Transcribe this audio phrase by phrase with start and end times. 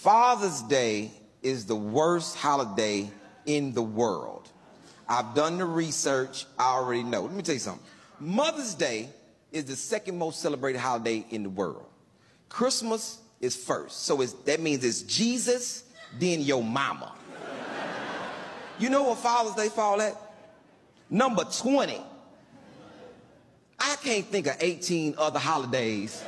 [0.00, 1.10] Father's Day
[1.42, 3.10] is the worst holiday
[3.44, 4.48] in the world.
[5.06, 7.20] I've done the research, I already know.
[7.20, 7.84] Let me tell you something.
[8.18, 9.10] Mother's Day
[9.52, 11.84] is the second most celebrated holiday in the world.
[12.48, 14.04] Christmas is first.
[14.04, 14.16] So
[14.46, 15.84] that means it's Jesus,
[16.18, 17.12] then your mama.
[18.78, 20.16] You know what Father's Day fall at?
[21.10, 22.00] Number 20.
[23.78, 26.24] I can't think of 18 other holidays.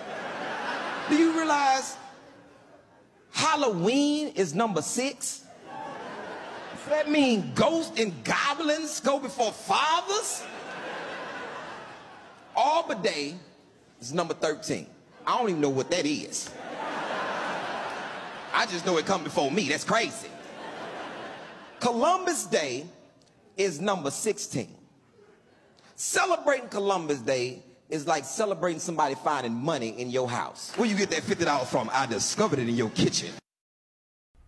[1.09, 1.97] Do you realize
[3.33, 5.45] Halloween is number six?
[6.73, 10.45] Does that mean ghosts and goblins go before fathers?
[12.57, 13.35] Arbor Day
[14.01, 14.87] is number 13.
[15.27, 16.51] I don't even know what that is.
[18.55, 19.69] I just know it come before me.
[19.69, 20.29] That's crazy.
[21.81, 22.85] Columbus Day
[23.57, 24.69] is number 16.
[25.97, 30.73] Celebrating Columbus Day is like celebrating somebody finding money in your house.
[30.77, 31.91] Where you get that $50 from?
[31.93, 33.31] I discovered it in your kitchen.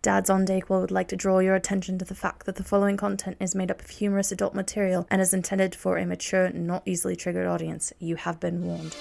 [0.01, 2.97] Dads on Dayquil would like to draw your attention to the fact that the following
[2.97, 6.83] content is made up of humorous adult material and is intended for a mature, not
[6.85, 7.91] easily triggered audience.
[7.97, 8.95] You have been warned.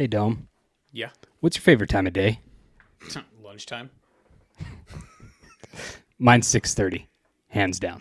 [0.00, 0.48] Hey, Dome.
[0.92, 1.10] Yeah.
[1.40, 2.40] What's your favorite time of day?
[3.44, 3.90] Lunchtime.
[6.18, 7.06] Mine's six thirty,
[7.48, 8.00] hands down.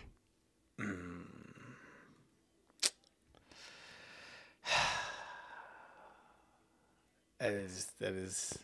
[7.41, 8.57] That is that is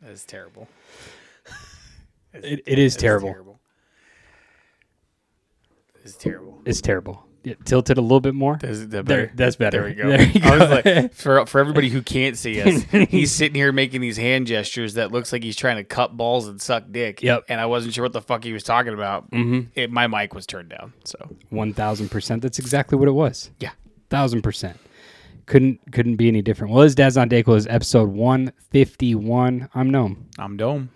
[0.00, 0.68] that is terrible.
[2.32, 3.30] It, it is terrible.
[3.30, 3.60] terrible.
[6.04, 6.62] It's terrible.
[6.64, 7.27] It's terrible.
[7.44, 8.58] Yeah, tilt it a little bit more.
[8.62, 9.82] Is that There, that's better.
[9.82, 10.08] There we go.
[10.16, 10.90] There you I was go.
[11.00, 14.94] like, for for everybody who can't see us, he's sitting here making these hand gestures
[14.94, 17.22] that looks like he's trying to cut balls and suck dick.
[17.22, 17.44] Yep.
[17.48, 19.30] And I wasn't sure what the fuck he was talking about.
[19.30, 19.68] Mm-hmm.
[19.74, 22.42] It, my mic was turned down, so One thousand percent.
[22.42, 23.50] That's exactly what it was.
[23.60, 23.70] yeah.
[24.10, 24.78] Thousand percent.
[25.46, 26.74] Couldn't couldn't be any different.
[26.74, 29.68] Well, his dad's on Dayquil is episode one fifty one.
[29.74, 30.26] I'm Gnome.
[30.38, 30.90] I'm Dome.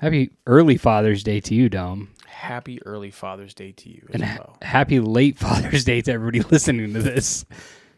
[0.00, 4.24] Happy early Father's Day to you, Dome, Happy early Father's Day to you as and
[4.24, 4.58] ha- well.
[4.62, 7.44] happy late Father's Day to everybody listening to this.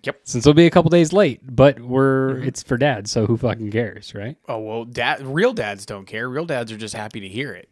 [0.03, 0.21] Yep.
[0.25, 2.49] Since it'll be a couple days late, but we're mm-hmm.
[2.49, 4.37] it's for dads, so who fucking cares, right?
[4.49, 5.21] Oh well, dad.
[5.21, 6.29] Real dads don't care.
[6.29, 7.71] Real dads are just happy to hear it.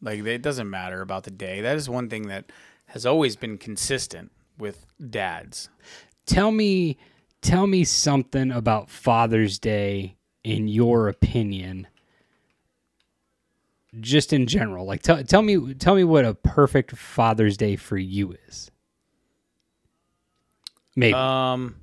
[0.00, 1.62] Like it doesn't matter about the day.
[1.62, 2.52] That is one thing that
[2.86, 5.68] has always been consistent with dads.
[6.26, 6.96] tell me
[7.42, 11.86] tell me something about father's day in your opinion
[14.00, 17.96] just in general like tell, tell me tell me what a perfect father's day for
[17.96, 18.70] you is
[20.96, 21.76] maybe Um,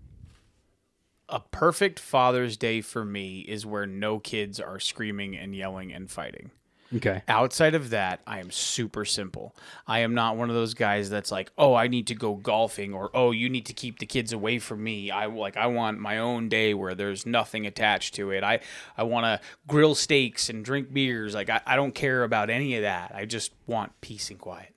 [1.30, 6.12] a perfect Father's Day for me is where no kids are screaming and yelling and
[6.12, 6.52] fighting.
[6.96, 9.56] Okay Outside of that, I am super simple.
[9.88, 12.94] I am not one of those guys that's like, "Oh, I need to go golfing,"
[12.94, 16.00] or "Oh, you need to keep the kids away from me." I like, I want
[16.00, 18.44] my own day where there's nothing attached to it.
[18.44, 18.60] I,
[18.98, 21.34] I want to grill steaks and drink beers.
[21.34, 23.12] Like, I, I don't care about any of that.
[23.16, 24.74] I just want peace and quiet.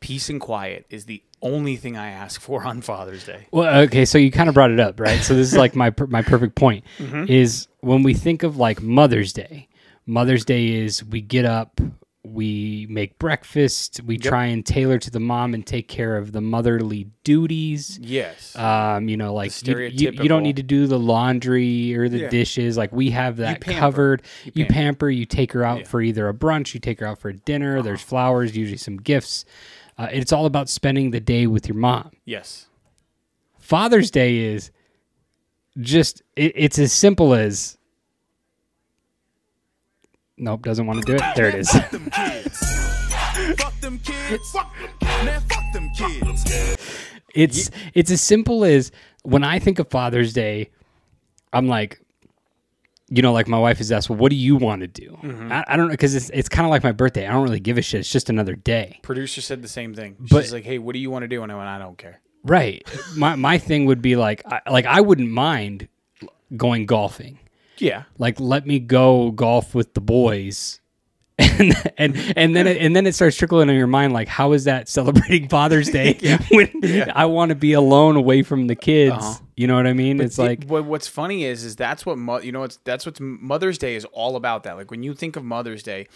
[0.00, 3.46] Peace and quiet is the only thing I ask for on Father's Day.
[3.50, 5.88] well okay so you kind of brought it up right so this is like my
[5.88, 7.24] per- my perfect point mm-hmm.
[7.28, 9.68] is when we think of like mother's day
[10.06, 11.80] mother's day is we get up
[12.22, 16.40] we make breakfast we try and tailor to the mom and take care of the
[16.40, 18.54] motherly duties Yes.
[18.56, 22.18] um, you know, like you, you, you don't need to do the laundry or the
[22.18, 22.28] Yeah.
[22.28, 22.76] dishes.
[22.76, 23.78] Like we have that pamper.
[23.80, 24.22] covered.
[24.44, 24.74] You, You pamper.
[24.74, 25.10] pamper.
[25.10, 25.82] You take her out Yeah.
[25.84, 25.90] Uh-huh.
[25.90, 26.74] for either a brunch.
[26.74, 27.80] You take her out for a dinner.
[27.82, 29.46] There's flowers, usually some gifts.
[29.96, 32.10] Uh, it's all about spending the day with your mom.
[32.26, 32.66] yes.
[33.58, 34.70] Father's Day is
[35.78, 37.78] just it, it's as simple as.
[40.40, 41.36] Nope, doesn't want to do it.
[41.36, 41.70] There it is.
[41.70, 42.58] Fuck them kids.
[43.60, 44.54] Fuck them kids.
[45.02, 46.76] Man, fuck them kids.
[47.34, 48.90] It's it's as simple as
[49.22, 50.70] when I think of Father's Day,
[51.52, 52.00] I'm like,
[53.08, 55.18] you know, like my wife is asked, well, what do you want to do?
[55.22, 55.52] Mm-hmm.
[55.52, 57.26] I, I don't know because it's it's kind of like my birthday.
[57.26, 58.00] I don't really give a shit.
[58.00, 60.16] It's just another day, Producer said the same thing.
[60.18, 61.98] But- She's like, "Hey, what do you want to do?" And I went, "I don't
[61.98, 62.82] care." right?
[63.16, 65.86] my my thing would be like, I, like I wouldn't mind
[66.56, 67.38] going golfing.
[67.80, 68.04] Yeah.
[68.18, 70.79] Like, let me go golf with the boys
[71.40, 74.52] and and and then it, and then it starts trickling in your mind like how
[74.52, 76.18] is that celebrating Father's Day
[76.50, 79.16] when I want to be alone away from the kids?
[79.16, 79.34] Uh-huh.
[79.56, 80.22] You know what I mean?
[80.22, 83.20] it's It- like what's funny is is that's what mo- you know it's that's what
[83.20, 86.06] Mother's Day is all about that like when you think of Mother's Day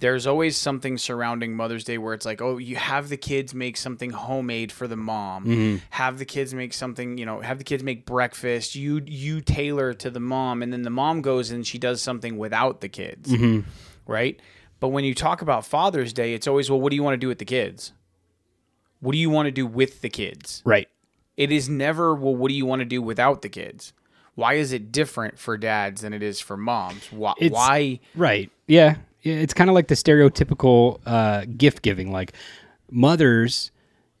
[0.00, 3.78] there's always something surrounding Mother's Day where it's like oh you have the kids make
[3.78, 5.76] something homemade for the mom Mm-hmm.
[5.90, 9.94] have the kids make something you know have the kids make breakfast you you tailor
[9.94, 13.30] to the mom and then the mom goes and she does something without the kids
[13.32, 13.60] Mm-hmm.
[14.06, 14.38] right
[14.80, 17.18] but when you talk about Father's Day it's always well what do you want to
[17.18, 17.92] do with the kids
[19.00, 20.88] what do you want to do with the kids right.
[21.36, 23.94] it is never, well, what do you want to do without the kids?
[24.34, 27.10] Why is it different for dads than it is for moms?
[27.10, 27.32] Why?
[27.38, 28.50] It's- why Right.
[28.66, 28.96] Yeah.
[29.22, 32.10] Yeah, It's kind of like the stereotypical uh, gift giving.
[32.12, 32.32] Like
[32.90, 33.70] mothers,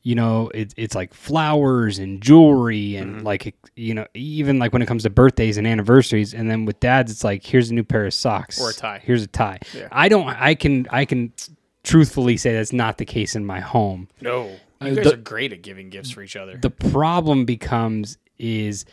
[0.02, 3.26] you know, it, it's like flowers and jewelry and Mm-hmm.
[3.26, 6.32] like, you know, even like when it comes to birthdays and anniversaries.
[6.34, 9.00] And then with dads, it's like, here's a new pair of socks Or a tie.
[9.04, 9.58] Here's a tie.
[9.92, 11.32] I don't, I can, I can
[11.82, 14.08] truthfully say that's not the case in my home.
[14.20, 14.46] no?
[14.82, 16.56] You Uh, guys the- are great at giving gifts for each other.
[16.56, 18.86] The problem becomes is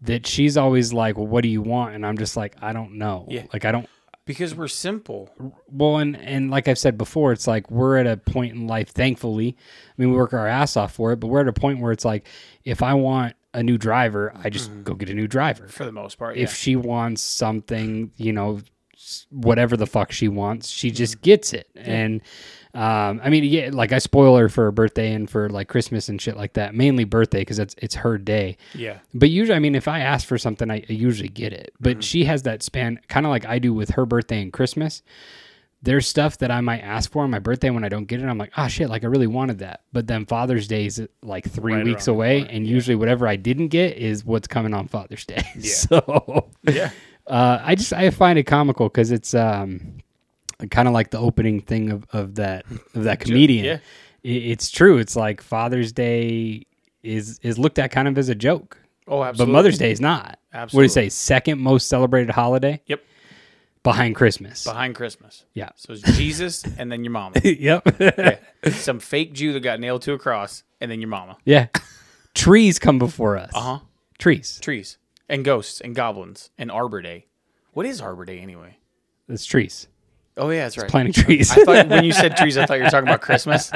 [0.00, 1.94] that she's always like, well, what do you want?
[1.94, 3.26] And I'm just like, I don't know.
[3.28, 3.44] Yeah.
[3.52, 3.86] Like, I don't,
[4.26, 5.30] because we're simple.
[5.70, 8.88] well and and like i've said before it's like we're at a point in life
[8.90, 11.80] thankfully i mean we work our ass off for it but we're at a point
[11.80, 12.26] where it's like
[12.64, 14.82] if i want a new driver i just mm-hmm.
[14.82, 15.68] go get a new driver.
[15.68, 18.60] For the most part, if she wants something you know
[19.30, 21.24] whatever the fuck she wants she just mm-hmm.
[21.24, 21.68] gets it.
[21.76, 22.22] And
[22.74, 26.08] um, I mean, yeah, like I spoil her for her birthday and for like Christmas
[26.08, 26.74] and shit like that.
[26.74, 28.56] Mainly birthday because it's it's her day.
[28.74, 31.72] yeah, But usually, I mean, if I ask for something, I, I usually get it.
[31.80, 35.02] But she has that span, kind of like I do with her birthday and Christmas.
[35.82, 38.24] There's stuff that I might ask for on my birthday when I don't get it.
[38.24, 39.82] I'm like, oh shit, like I really wanted that.
[39.92, 43.68] But then Father's Day is like three Right weeks away, and usually whatever I didn't
[43.68, 45.42] get is what's coming on Father's Day.
[45.56, 45.72] Yeah.
[45.74, 46.90] so yeah.
[47.26, 49.98] uh, I just I find it comical because it's um
[50.70, 52.64] kind of like the opening thing of, of that
[52.94, 53.64] of that comedian.
[53.64, 53.74] yeah.
[53.74, 53.80] I-
[54.26, 54.96] it's true.
[54.98, 56.66] It's like Father's Day
[57.02, 58.78] is is looked at kind of as a joke.
[59.06, 59.52] Oh, absolutely.
[59.52, 59.58] But.
[59.58, 60.38] Mother's Day is not.
[60.54, 60.76] Absolutely.
[60.76, 61.08] What do you say?
[61.10, 63.02] Second most celebrated holiday Yep,
[63.82, 64.64] behind Christmas.
[64.64, 65.44] behind Christmas.
[65.52, 65.68] Yeah.
[65.76, 67.36] So it's Jesus and then your mama.
[67.44, 67.82] yep.
[68.00, 68.38] Yeah.
[68.70, 71.36] Some fake Jew that got nailed to a cross and then your mama.
[71.44, 71.66] yeah.
[72.34, 73.50] Trees come before us.
[73.54, 73.78] Uh huh.
[74.18, 74.58] Trees.
[74.62, 74.96] Trees
[75.28, 77.26] and ghosts and goblins and Arbor Day.
[77.72, 78.78] What is Arbor Day anyway?
[79.28, 79.86] It's trees.
[80.36, 80.90] Oh yeah, that's right.
[80.90, 81.50] Planting trees.
[81.52, 83.70] I thought when you said trees, I thought you were talking about Christmas.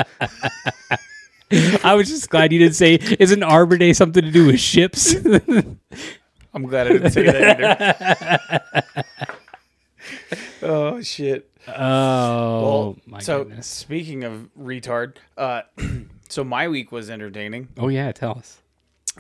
[1.50, 5.14] I was just glad you didn't say, isn't Arbor Day something to do with ships?
[6.54, 9.06] I'm glad I didn't say that either.
[10.62, 11.50] oh shit.
[11.68, 13.66] oh, my so goodness.
[13.66, 15.62] speaking of retard, uh,
[16.28, 17.68] so my week was entertaining.
[17.78, 18.12] Oh, yeah.
[18.12, 18.60] Tell us.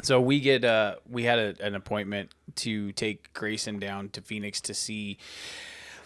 [0.02, 4.60] So we get uh we had a, an appointment to take Grayson down to Phoenix
[4.60, 5.18] to see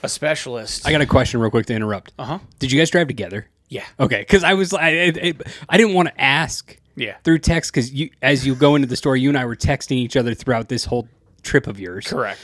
[0.02, 0.86] a specialist.
[0.86, 2.12] I got a question real quick to interrupt.
[2.18, 2.38] uh huh.
[2.58, 3.48] Did you guys drive together?
[3.68, 3.84] Yeah.
[3.98, 5.32] Okay, because I was I, I
[5.68, 7.16] I didn't want to ask Yeah.
[7.24, 9.96] through text because you as you go into the store, you and I were texting
[9.96, 11.08] each other throughout this whole
[11.42, 12.06] trip of yours.
[12.06, 12.38] Correct.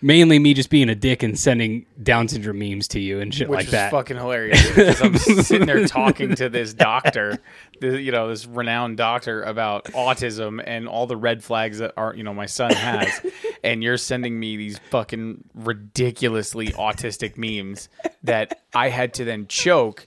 [0.00, 3.48] Mainly me just being a dick and sending Down syndrome memes to you and shit
[3.48, 3.90] Which like is that.
[3.90, 7.38] fucking hilarious because I'm sitting there talking to this doctor,
[7.80, 12.14] the, you know, this renowned doctor about autism and all the red flags that are,
[12.14, 13.20] you know, my son has,
[13.64, 17.88] and you're sending me these fucking ridiculously autistic memes
[18.22, 20.06] that I had to then choke.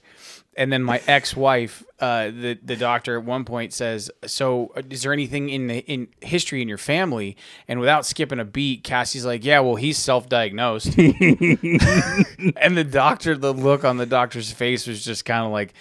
[0.54, 5.02] And then my ex-wife, uh, the the doctor at one point says, "So, uh, is
[5.02, 7.38] there anything in the in history in your family?"
[7.68, 13.52] And without skipping a beat, Cassie's like, "Yeah, well, he's self-diagnosed." and the doctor the
[13.54, 15.72] look on the doctor's face was just kind of like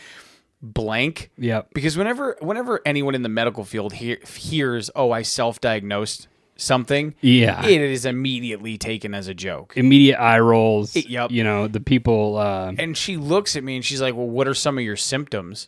[0.62, 1.74] blank Yep.
[1.74, 6.28] because whenever whenever anyone in the medical field hear, hears oh i self-diagnosed
[6.62, 7.66] something Yeah.
[7.66, 10.96] it is immediately taken as a joke Immediate eye rolls.
[10.96, 11.32] Yep.
[11.32, 12.38] You know the people.
[12.38, 14.96] Uh, and she looks at me and she's like well what are some of your
[14.98, 15.68] symptoms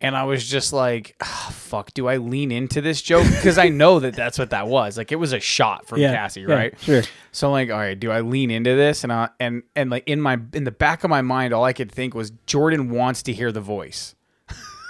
[0.00, 3.68] and i was just like ah, fuck do i lean into this joke because i
[3.68, 6.80] know that that's what that was like it was a shot from cassie yeah, right
[6.80, 7.02] Sure.
[7.32, 9.02] So I'm like, all right, do I lean into this?
[9.02, 11.72] And I, and and like in my in the back of my mind, all I
[11.72, 14.14] could think was Jordan wants to hear the voice.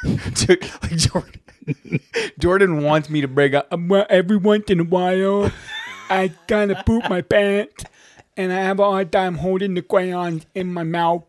[0.34, 1.40] Dude, like Jordan,
[2.38, 3.66] Jordan wants me to break out.
[3.72, 5.50] "Um, well, Every once in a while,
[6.10, 7.84] I kind of poop my pants,
[8.36, 11.24] and I have a hard time holding the crayons in my mouth.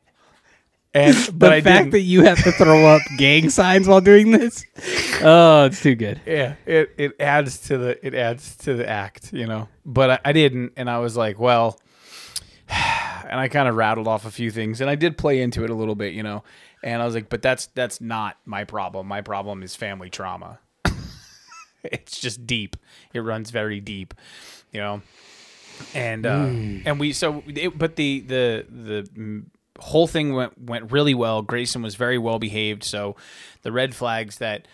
[0.93, 1.91] And but the I fact didn't.
[1.91, 4.65] that you have to throw up gang signs while doing this,
[5.21, 6.21] oh, it's too good.
[6.25, 9.67] yeah, it, it adds to the it adds to the act, you know.
[9.85, 11.79] But I, I didn't, and I was like, well,
[12.69, 15.69] and I kind of rattled off a few things, and I did play into it
[15.69, 16.43] a little bit, you know.
[16.83, 19.07] And I was like, but that's that's not my problem.
[19.07, 20.59] My problem is family trauma.
[21.83, 22.75] it's just deep.
[23.13, 24.13] It runs very deep,
[24.71, 25.01] you know.
[25.93, 26.45] And uh,
[26.85, 29.45] and we so it, but the the the mm,
[29.79, 31.41] whole thing went went really well.
[31.41, 32.83] Grayson was very well behaved.
[32.83, 33.15] So
[33.63, 34.67] the red flags that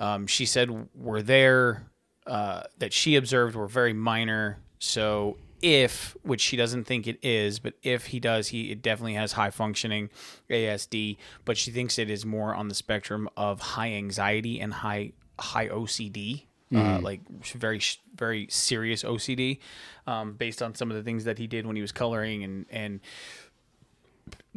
[0.00, 1.86] um, she said were there
[2.26, 4.58] uh, that she observed were very minor.
[4.78, 9.14] So if, which she doesn't think it is, but if he does, he it definitely
[9.14, 10.10] has high functioning
[10.50, 11.16] ASD.
[11.44, 15.68] But she thinks it is more on the spectrum of high anxiety and high high
[15.68, 16.44] OCD.
[16.74, 17.82] Uh, like very
[18.14, 19.58] very serious OCD,
[20.06, 22.64] um, based on some of the things that he did when he was coloring and
[22.70, 23.00] and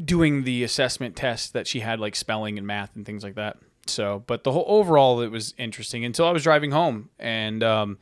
[0.01, 3.57] doing the assessment tests that she had, like spelling and math and things like that.
[3.87, 7.97] So, but the whole overall, it was interesting until I was driving home, and um,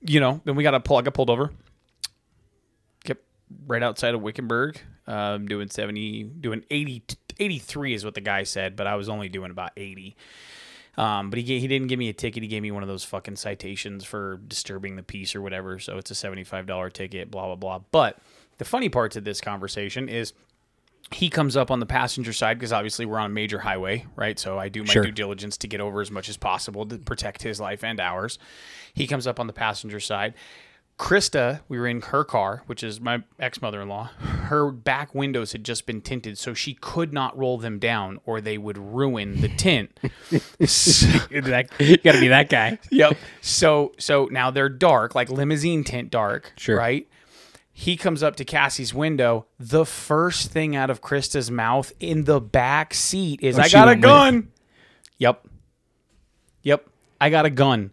[0.00, 0.96] you know, then we got a pull.
[0.96, 1.50] I got pulled over.
[3.66, 7.02] Right outside of Wickenburg, um, doing seventy, doing 80,
[7.38, 10.16] 83 is what the guy said, but I was only doing about eighty.
[10.98, 12.42] Um, but he he didn't give me a ticket.
[12.42, 15.78] He gave me one of those fucking citations for disturbing the peace or whatever.
[15.78, 17.30] So it's a seventy five dollar ticket.
[17.30, 17.78] Blah blah blah.
[17.90, 18.18] But
[18.58, 20.34] the funny parts of this conversation is
[21.10, 24.38] he comes up on the passenger side because obviously we're on a major highway, right?
[24.38, 25.02] So I do my Sure.
[25.02, 28.38] due diligence to get over as much as possible to protect his life and ours.
[28.94, 30.34] He comes up on the passenger side.
[31.02, 34.04] Krista, we were in her car, which is my ex mother in law.
[34.20, 38.40] Her back windows had just been tinted, so she could not roll them down or
[38.40, 39.98] they would ruin the tint.
[40.64, 42.78] So- That- you got to be that guy.
[42.92, 43.16] yep.
[43.40, 46.52] So so now they're dark, like limousine tint dark.
[46.56, 46.76] Sure.
[46.78, 47.08] Right.
[47.72, 49.46] He comes up to Cassie's window.
[49.58, 53.84] The first thing out of Krista's mouth in the back seat is, Oh, "I got
[53.84, 54.06] a went with it.
[54.08, 54.48] gun."
[55.18, 55.48] Yep.
[56.62, 56.86] Yep.
[57.20, 57.90] I got a gun.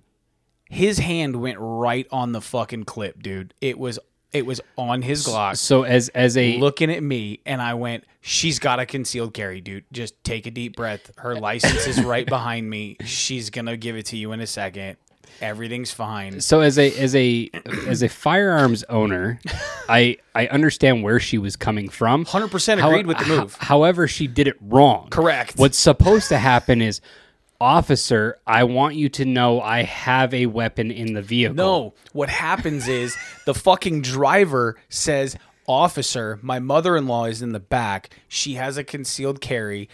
[0.70, 3.54] His hand went right on the fucking clip, dude.
[3.60, 4.00] It was
[4.32, 8.04] it was on his Glock So as as a looking at me and I went,
[8.22, 9.86] She's got a concealed carry, dude.
[9.92, 11.10] Just take a deep breath.
[11.18, 12.98] Her license is right behind me.
[13.04, 14.98] She's gonna give it to you in a second.
[15.42, 16.42] Everything's fine.
[16.42, 17.50] so as a as a
[17.88, 19.40] as a firearms owner,
[19.90, 22.26] I I understand where she was coming from.
[22.26, 23.56] 100% How- agreed with the move.
[23.56, 25.08] however, she did it wrong.
[25.10, 25.54] Correct.
[25.56, 27.00] What's supposed to happen is,
[27.62, 31.56] officer, I want you to know I have a weapon in the vehicle.
[31.56, 35.38] No, what happens is the fucking driver says,
[35.68, 38.10] Officer, my mother in law is in the back.
[38.28, 39.88] She has a concealed carry.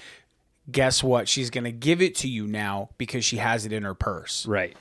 [0.72, 1.27] Guess what?
[1.27, 4.45] She's going to give it to you now because she has it in her purse.
[4.45, 4.75] Right.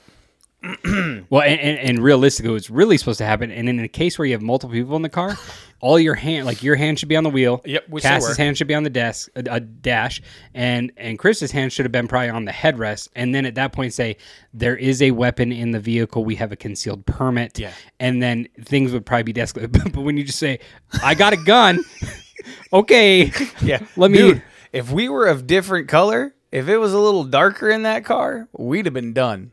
[1.29, 4.25] well, and, and, and realistically, what's really supposed to happen, and in a case where
[4.25, 5.37] you have multiple people in the car,
[5.79, 7.61] all your hand, like your hand should be on the wheel.
[7.65, 10.21] Yep, Cass's hand should be on the desk, a, a dash,
[10.53, 13.09] and and Chris's hand should have been probably on the headrest.
[13.15, 14.17] And then at that point, say
[14.53, 16.25] there is a weapon in the vehicle.
[16.25, 17.59] We have a concealed permit.
[17.59, 17.71] Yeah.
[17.99, 19.93] And then things would probably be de-escalated.
[19.93, 20.59] but when you just say,
[21.03, 21.83] "I got a gun,"
[22.73, 23.31] okay.
[23.61, 23.85] Yeah.
[23.95, 24.17] Let me.
[24.17, 24.43] Dude,
[24.73, 28.47] if we were of different color, if it was a little darker in that car,
[28.57, 29.51] we'd have been done.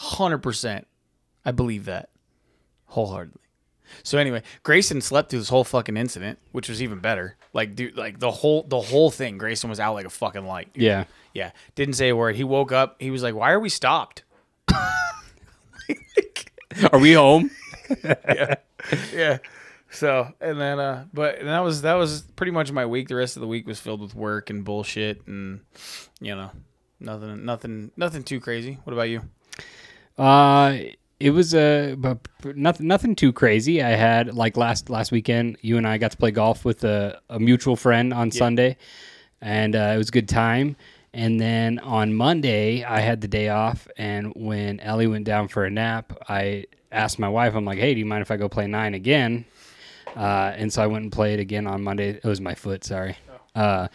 [0.00, 0.84] 100%.
[1.44, 2.10] I believe that
[2.86, 3.40] wholeheartedly.
[4.02, 7.36] So anyway, Grayson slept through this whole fucking incident, which was even better.
[7.54, 10.72] Like dude, like the whole the whole thing, Grayson was out like a fucking light.
[10.74, 10.82] dude.
[10.82, 11.04] Yeah.
[11.32, 11.52] Yeah.
[11.74, 12.36] Didn't say a word.
[12.36, 14.24] He woke up, he was like, "Why are we stopped?"
[16.92, 17.50] Are we home?
[18.04, 18.56] yeah.
[19.12, 19.38] Yeah.
[19.90, 23.08] So and then uh but that was that was pretty much my week.
[23.08, 25.60] The rest of the week was filled with work and bullshit and
[26.20, 26.50] you know,
[27.00, 28.78] nothing nothing nothing too crazy.
[28.84, 29.22] What about you?
[30.18, 30.78] Uh,
[31.20, 32.18] it was a but
[32.56, 33.82] nothing nothing too crazy.
[33.82, 35.58] I had like last last weekend.
[35.62, 38.76] You and I got to play golf with a, a mutual friend on Sunday,
[39.40, 40.76] and uh, it was a good time.
[41.14, 45.64] And then on Monday, I had the day off, and when Ellie went down for
[45.64, 48.48] a nap, I asked my wife, "I'm like, hey, do you mind if I go
[48.48, 49.44] play nine again?"
[50.16, 52.10] Uh, and so I went and played again on Monday.
[52.10, 53.16] It was my foot, sorry.
[53.54, 53.88] Uh,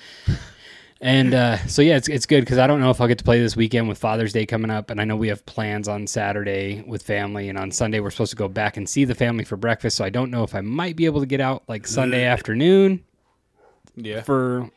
[1.03, 3.23] and uh, so yeah, it's it's good because I don't know if I'll get to
[3.23, 6.07] play this weekend with Father's Day coming up, and I know we have plans on
[6.07, 9.43] Saturday with family, and on Sunday we're supposed to go back and see the family
[9.43, 9.97] for breakfast.
[9.97, 13.03] So I don't know if I might be able to get out like Sunday afternoon
[13.95, 14.21] Yeah.
[14.21, 14.69] for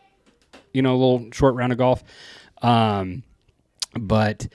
[0.74, 2.02] you know a little short round of golf.
[2.60, 3.22] Um,
[3.98, 4.48] but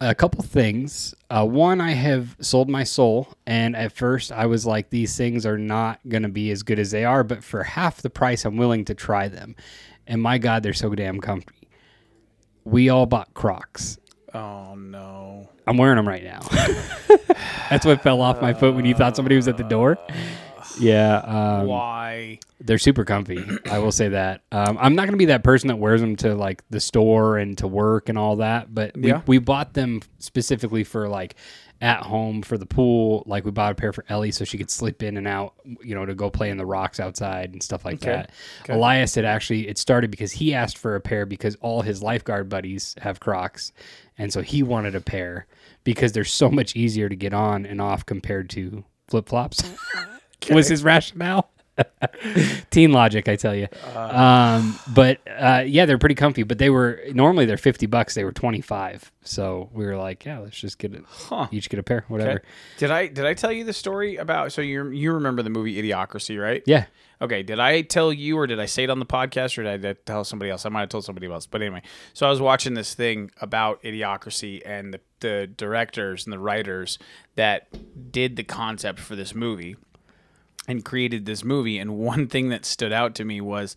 [0.00, 1.14] a couple things.
[1.30, 5.44] Uh, one, I have sold my soul, and at first I was like, these things
[5.44, 8.44] are not going to be as good as they are, but for half the price,
[8.44, 9.56] I'm willing to try them.
[10.08, 11.68] And my God, they're so damn comfy.
[12.64, 13.98] We all bought Crocs.
[14.34, 15.48] Oh no.
[15.66, 16.40] I'm wearing them right now.
[17.70, 19.98] That's what fell off my foot when you thought somebody was at the door.
[20.80, 21.16] Yeah,
[21.60, 22.38] um, Why?
[22.60, 23.44] they're super comfy.
[23.68, 24.42] I will say that.
[24.52, 27.36] Um, I'm not going to be that person that wears them to like the store
[27.36, 29.22] and to work and all that, but we, Yeah.
[29.26, 31.34] we bought them specifically for like
[31.80, 33.22] at home for the pool.
[33.26, 35.94] Like we bought a pair for Ellie so she could slip in and out, you
[35.94, 38.10] know, to go play in the rocks outside and stuff like Okay.
[38.10, 38.30] that.
[38.68, 42.48] Elias had actually, it started because he asked for a pair because all his lifeguard
[42.48, 43.72] buddies have Crocs.
[44.18, 45.46] And so he wanted a pair
[45.84, 49.62] because they're so much easier to get on and off compared to flip flops.
[50.50, 51.50] Was his rationale?
[52.70, 53.68] Teen logic, I tell you.
[53.94, 56.42] um, but uh, yeah, they're pretty comfy.
[56.42, 58.14] But they were normally they're fifty bucks.
[58.14, 59.10] They were twenty five.
[59.22, 61.04] So we were like, yeah, let's just get it.
[61.50, 62.30] Each get a pair, whatever.
[62.30, 62.44] Okay.
[62.78, 64.52] Did I did I tell you the story about?
[64.52, 66.62] So you you remember the movie Idiocracy, right?
[66.66, 66.86] Yeah.
[67.20, 67.42] Okay.
[67.42, 69.92] Did I tell you, or did I say it on the podcast, or did I
[70.06, 70.64] tell somebody else?
[70.64, 71.46] I might have told somebody else.
[71.46, 71.82] But anyway,
[72.14, 76.98] so I was watching this thing about Idiocracy and the, the directors and the writers
[77.34, 79.76] that did the concept for this movie
[80.68, 83.74] and created this movie and one thing that stood out to me was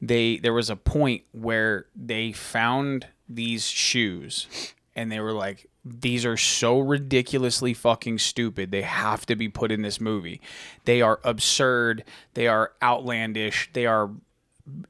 [0.00, 6.26] they there was a point where they found these shoes and they were like these
[6.26, 8.72] are so ridiculously fucking stupid.
[8.72, 10.40] They have to be put in this movie.
[10.84, 12.02] They are absurd.
[12.34, 13.70] They are outlandish.
[13.72, 14.10] They are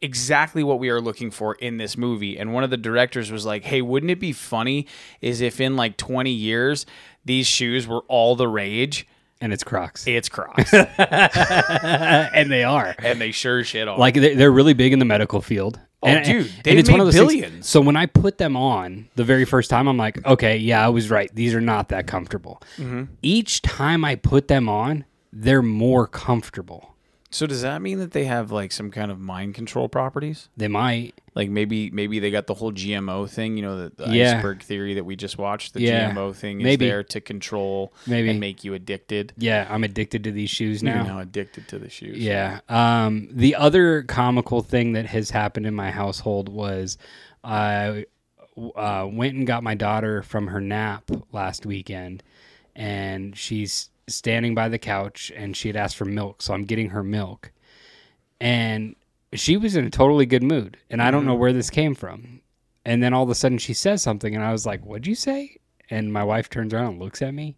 [0.00, 2.38] exactly what we are looking for in this movie.
[2.38, 4.86] And one of the directors was like hey wouldn't it be funny
[5.20, 6.86] is if in like 20 years
[7.26, 9.06] these shoes were all the rage
[9.40, 10.72] And it's Crocs, it's Crocs.
[10.72, 12.94] and they are.
[12.98, 13.98] and they sure shit are.
[13.98, 15.78] Like they're, they're really big in the medical field.
[16.02, 17.68] Oh, and, dude, they've it's one of those things- billions.
[17.68, 20.88] so when I put them on the very first time, I'm like, okay, yeah, I
[20.90, 21.30] was right.
[21.34, 22.62] These are not that comfortable.
[22.76, 23.04] Mm-hmm.
[23.22, 26.94] Each time I put them on, they're more comfortable.
[27.30, 30.48] so does that mean that they have like some kind of mind control properties?
[30.56, 31.18] They might.
[31.36, 34.38] Like maybe maybe they got the whole GMO thing, you know, the, the Yeah.
[34.38, 35.74] iceberg theory that we just watched.
[35.74, 36.10] The Yeah.
[36.10, 36.86] GMO thing is Maybe.
[36.88, 38.30] there to control Maybe.
[38.30, 39.34] and make you addicted.
[39.36, 41.02] Yeah, I'm addicted to these shoes You're now.
[41.04, 42.16] now addicted to the shoes.
[42.18, 42.60] Yeah.
[42.70, 46.96] Um, the other comical thing that has happened in my household was
[47.44, 48.06] I
[48.74, 52.22] uh, went and got my daughter from her nap last weekend,
[52.74, 56.88] and she's standing by the couch and she had asked for milk, so I'm getting
[56.90, 57.52] her milk,
[58.40, 58.96] and
[59.38, 61.40] she was in a totally good mood, and I don't know mm-hmm.
[61.40, 62.40] where this came from.
[62.84, 65.16] And then all of a sudden she says something, and I was like, "What'd you
[65.16, 65.56] say?"
[65.90, 67.56] And my wife turns around and looks at me,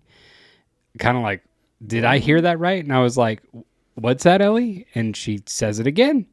[0.98, 1.44] kind of like,
[1.86, 2.44] "Did I hear mm-hmm.
[2.44, 3.42] that right?" And I was like,
[3.94, 6.26] "What's that, Ellie?" And she says it again,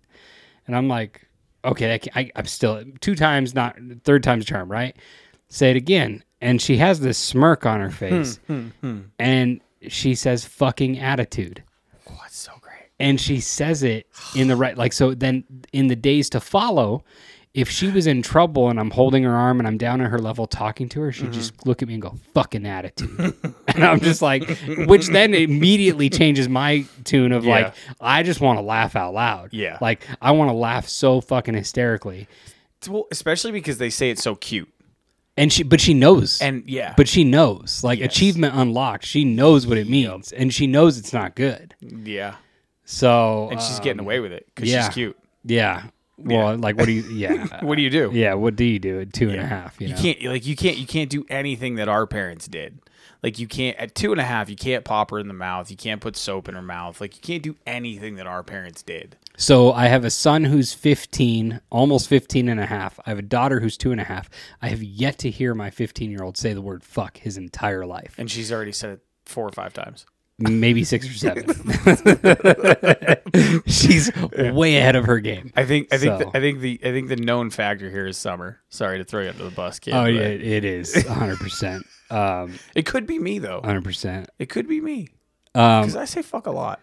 [0.66, 1.28] and I'm like,
[1.66, 4.96] "Okay, I, I, I'm still two times, not third time's charm, right?"
[5.50, 9.02] Say it again, and she has this smirk on her hmm, face, hmm, hmm.
[9.20, 9.60] and
[9.90, 11.64] she says, "Fucking attitude."
[12.10, 12.85] Oh, that's so great.
[13.00, 17.04] And she says it in the right like so then in the days to follow
[17.56, 20.20] if she was in trouble and I'm holding her arm and I'm down at her
[20.20, 21.70] level talking to her, she'd just mm-hmm.
[21.70, 23.18] look at me and go, fucking attitude.
[23.70, 24.46] and I'm just like,
[24.88, 29.54] which then immediately changes my tune of like, I just want to laugh out loud.
[29.54, 29.78] Yeah.
[29.80, 32.28] Like, I want to laugh so fucking hysterically.
[32.90, 34.70] Well, especially because they say it's so cute.
[35.38, 36.42] And she, but she knows.
[36.42, 36.94] And yeah.
[36.98, 39.06] but she knows, like, achievement unlocked.
[39.06, 41.74] She knows what it means and she knows it's not good.
[41.80, 42.36] yeah.
[42.86, 44.86] So, And she's uh, getting away with it because yeah.
[44.86, 45.18] she's cute.
[45.44, 45.84] yeah.
[46.18, 47.64] Well, like, what do you, yeah.
[47.64, 48.10] What do you do?
[48.14, 49.80] Yeah, what do you do at two and a half?
[49.82, 50.02] You, You know?
[50.02, 52.80] can't like you can't you can't do anything that our parents did.
[53.22, 55.70] Like you can't at two and a half, you can't pop her in the mouth.
[55.72, 57.02] You can't put soap in her mouth.
[57.02, 59.18] Like you can't do anything that our parents did.
[59.36, 63.00] So I have a son who's 15, almost 15 and a half.
[63.06, 64.30] I have a daughter who's two and a half.
[64.62, 67.86] I have yet to hear my 15 year old say the word fuck his entire
[67.86, 68.16] life.
[68.18, 70.06] And she's already said it four or five times.
[70.38, 71.46] Maybe six or seven.
[73.68, 75.52] She's way ahead of her game.
[75.56, 78.06] I think I think So- the, I think the I think the known factor here
[78.06, 78.60] is summer.
[78.70, 79.94] Sorry to throw you under the bus, kid.
[79.94, 81.84] Oh, yeah, it is 100%.
[82.12, 83.62] Um, It could be me though.
[83.62, 84.28] 100%.
[84.40, 85.08] It could be me.
[85.54, 86.80] Um, Because I say fuck a lot.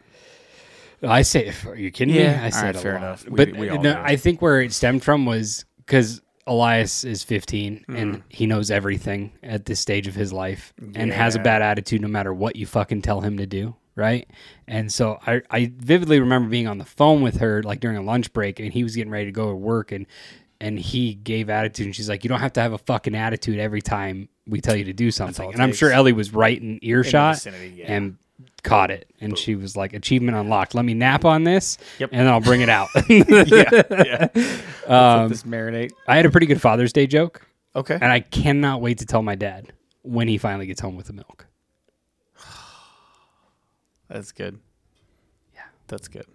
[1.03, 2.25] I say, are you kidding me?
[2.27, 3.03] I said alright, a fair lot.
[3.03, 3.29] enough.
[3.29, 4.01] We- but we no.
[4.03, 7.99] I think where it stemmed from was because Elias is 15 Mm.
[7.99, 12.01] and he knows everything at this stage of his life and has a bad attitude
[12.01, 13.75] no matter what you fucking tell him to do.
[13.95, 14.27] Right.
[14.67, 18.03] And so I, I vividly remember being on the phone with her like during a
[18.03, 20.07] lunch break and he was getting ready to go to work and
[20.61, 23.59] and he gave attitude and she's like, You don't have to have a fucking attitude
[23.59, 25.53] every time we tell you to do something.
[25.53, 27.93] And I'm sure Ellie was right in earshot vicinity, yeah.
[27.93, 28.17] and
[28.63, 29.09] caught it.
[29.21, 30.75] And she was like, Achievement unlocked.
[30.75, 32.11] Let me nap on this Yep.
[32.13, 32.89] and then I'll bring it out.
[33.09, 34.29] yeah, yeah.
[34.87, 35.93] Um, this marinate.
[36.09, 37.95] I had a pretty good Father's Day joke, Okay.
[37.95, 41.13] and I cannot wait to tell my dad when he finally gets home with the
[41.13, 41.47] milk.
[44.09, 44.59] That's good.
[45.55, 46.27] Yeah, that's good.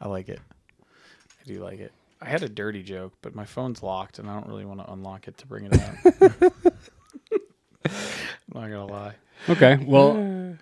[0.00, 0.40] I like it.
[0.82, 1.92] I do like it.
[2.20, 4.92] I had a dirty joke, but my phone's locked, and I don't really want to
[4.92, 6.52] unlock it to bring it out.
[7.84, 7.90] I'm
[8.54, 9.14] not gonna lie.
[9.48, 10.12] Okay, well,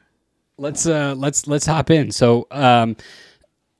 [0.61, 2.11] let's uh, let's let's hop in.
[2.13, 2.97] So, um,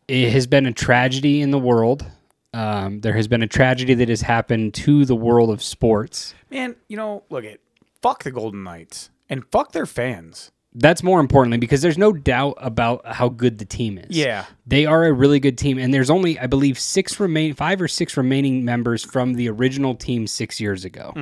[0.09, 2.05] it has been a tragedy in the world.
[2.53, 6.35] Um, there has been a tragedy that has happened to the world of sports.
[6.51, 7.61] Man, you know, look at
[8.03, 10.51] fuck the Golden Knights and fuck their fans.
[10.73, 14.17] That's more importantly because there's no doubt about how good the team is.
[14.17, 14.45] Yeah.
[14.67, 17.89] They are a really good team, and there's only, I believe, six remain, five or
[17.89, 21.13] six remaining members from the original team six years ago.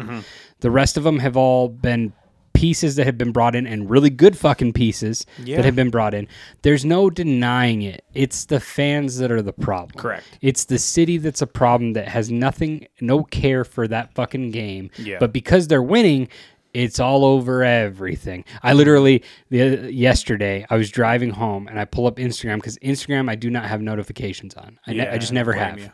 [0.61, 2.13] The rest of them have all been
[2.59, 5.57] pieces that have been brought in and really good fucking pieces Yeah.
[5.57, 6.27] that have been brought in.
[6.63, 8.05] There's no denying it.
[8.15, 9.93] It's the fans that are the problem.
[9.97, 10.25] Correct.
[10.41, 14.91] It's the city that's a problem that has nothing, no care for that fucking game.
[14.99, 15.19] Yeah.
[15.21, 16.29] But because they're winning,
[16.75, 18.45] it's all over everything.
[18.63, 23.31] I literally the yesterday I was driving home and I pull up Instagram because Instagram
[23.31, 24.79] I do not have notifications on.
[24.87, 25.79] I, ne- I just never have.
[25.79, 25.91] you.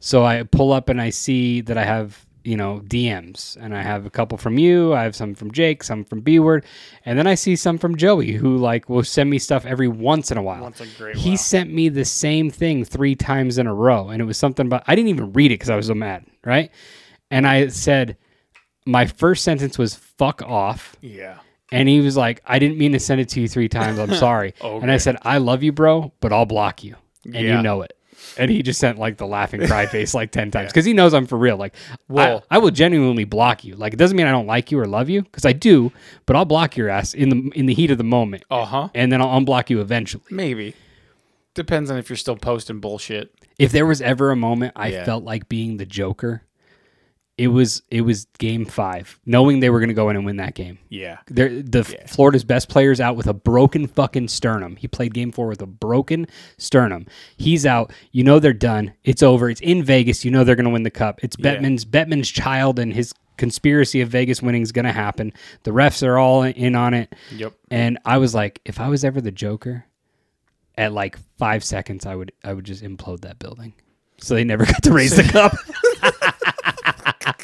[0.00, 3.82] So I pull up and I see that I have, you know, DMs and I
[3.82, 6.64] have a couple from you, I have some from Jake, some from B Word,
[7.06, 10.30] and then I see some from Joey who like will send me stuff every once
[10.30, 10.62] in a while.
[10.62, 11.38] Once a great he while.
[11.38, 14.82] sent me the same thing 3 times in a row and it was something about
[14.86, 16.70] I didn't even read it cuz I was so mad, right?
[17.30, 18.16] And I said
[18.86, 20.96] my first sentence was fuck off.
[21.00, 21.38] Yeah.
[21.70, 23.98] And he was like, I didn't mean to send it to you three times.
[23.98, 24.52] I'm sorry.
[24.62, 26.96] And I said, I love you, bro, but I'll block you.
[27.24, 27.56] And Yeah.
[27.56, 27.96] you know it.
[28.38, 31.12] And he just sent like the laughing cry face like 10 times because he knows
[31.14, 31.56] I'm for real.
[31.56, 31.74] Like,
[32.08, 33.76] Well- I, I will genuinely block you.
[33.76, 35.92] Like, it doesn't mean I don't like you or love you because I do,
[36.26, 38.44] but I'll block your ass in the in the heat of the moment.
[38.50, 38.88] Uh huh.
[38.94, 40.24] And then I'll unblock you eventually.
[40.30, 40.74] Maybe.
[41.54, 43.34] Depends on if you're still posting bullshit.
[43.58, 45.04] If there was ever a moment I Yeah.
[45.04, 46.42] felt like being the Joker,
[47.38, 50.36] it was it was game five, knowing they were going to go in and win
[50.36, 50.78] that game.
[50.90, 51.18] Yeah.
[51.28, 54.76] They're, the Florida's best player's out with a broken fucking sternum.
[54.76, 56.26] He played game four with a broken
[56.58, 57.06] sternum.
[57.36, 57.92] He's out.
[58.12, 58.92] You know they're done.
[59.04, 59.48] It's over.
[59.48, 60.24] It's in Vegas.
[60.24, 61.20] You know they're going to win the cup.
[61.22, 61.56] It's Yeah.
[61.56, 65.32] Bettman's Bettman's child and his conspiracy of Vegas winning is going to happen.
[65.62, 67.14] The refs are all in on it.
[67.34, 67.54] Yep.
[67.70, 69.86] And I was like, if I was ever the Joker,
[70.78, 73.74] at like five seconds, I would I would just implode that building.
[74.18, 75.52] So they never got to raise the cup.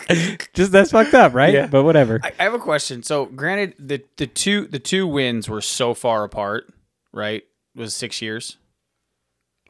[0.55, 1.53] just that's fucked up, right?
[1.55, 1.67] Yeah.
[1.67, 2.21] But whatever.
[2.23, 3.03] I, I have a question.
[3.03, 6.73] So, granted, the the two the two wins were so far apart,
[7.13, 7.43] right?
[7.75, 8.57] It was six years.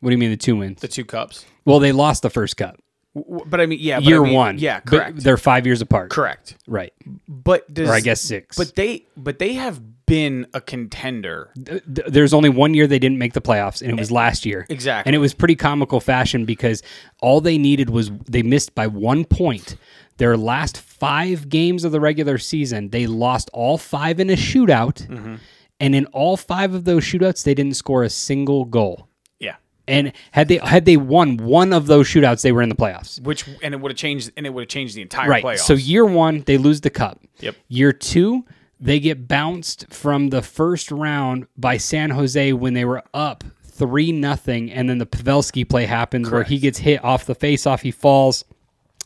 [0.00, 0.80] What do you mean the two wins?
[0.80, 1.44] The two cups.
[1.64, 2.78] Well, they lost the first cup.
[3.16, 4.58] W- But I mean, yeah, but Year I mean- one.
[4.58, 5.24] Yeah, But correct.
[5.24, 6.10] they're five years apart.
[6.10, 6.56] correct.
[6.68, 6.92] Right.
[7.26, 8.56] But does, Or I guess six.
[8.56, 11.50] But they but they have been a contender.
[11.54, 14.44] Th- th- there's only one year they didn't make the playoffs, and it was last
[14.44, 14.66] year.
[14.68, 15.08] Exactly.
[15.08, 16.82] And it was pretty comical fashion because
[17.20, 19.76] all they needed was they missed by one point.
[20.16, 25.06] Their last five games of the regular season, they lost all five in a shootout.
[25.06, 25.36] Mm-hmm.
[25.78, 29.06] And in all five of those shootouts, they didn't score a single goal.
[29.38, 29.54] Yeah.
[29.86, 33.22] And had they had they won one of those shootouts, they were in the playoffs.
[33.22, 35.44] Which and it would have changed and it would have changed the entire Right.
[35.44, 35.58] playoffs.
[35.58, 37.20] So year one, they lose the cup.
[37.38, 37.54] Yep.
[37.68, 38.44] Year two,
[38.80, 44.10] they get bounced from the first round by San Jose when they were up three
[44.12, 47.82] nothing, and then the Pavelski play happens where he gets hit off the face off,
[47.82, 48.44] he falls.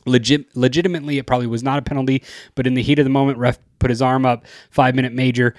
[0.05, 2.23] Legit, legitimately, it probably was not a penalty,
[2.57, 4.45] but in the heat of the moment, ref put his arm up.
[4.71, 5.55] Five minute major,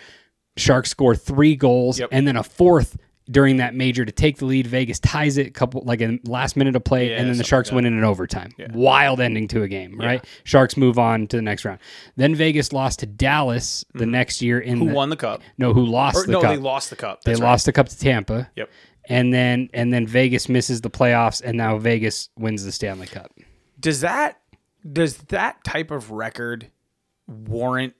[0.58, 2.10] Sharks score three goals, Yep.
[2.12, 2.98] and then a fourth
[3.32, 4.68] during that major to take the lead.
[4.68, 7.44] Vegas ties it, a couple like a last minute of play, Yeah, and then the
[7.44, 8.52] Sharks like win in an overtime.
[8.74, 10.24] Wild ending to a game, right?
[10.44, 11.80] Sharks move on to the next round.
[12.18, 14.84] Then Vegas lost to Dallas the next year in Mm-hmm.
[14.84, 15.42] who the, won the cup?
[15.58, 16.52] no, who lost Or the no, cup?
[16.52, 17.24] they lost the cup.
[17.24, 17.42] They right.
[17.42, 18.50] lost the cup to Tampa.
[18.56, 18.70] Yep.
[19.10, 23.32] And then and then Vegas misses the playoffs, and now Vegas wins the Stanley Cup.
[23.80, 24.40] Does that
[24.92, 26.68] does that type of record
[27.28, 27.94] warrant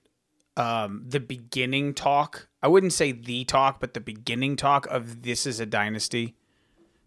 [0.58, 2.48] um, the beginning talk?
[2.62, 6.36] I wouldn't say the talk, but the beginning talk of this is a dynasty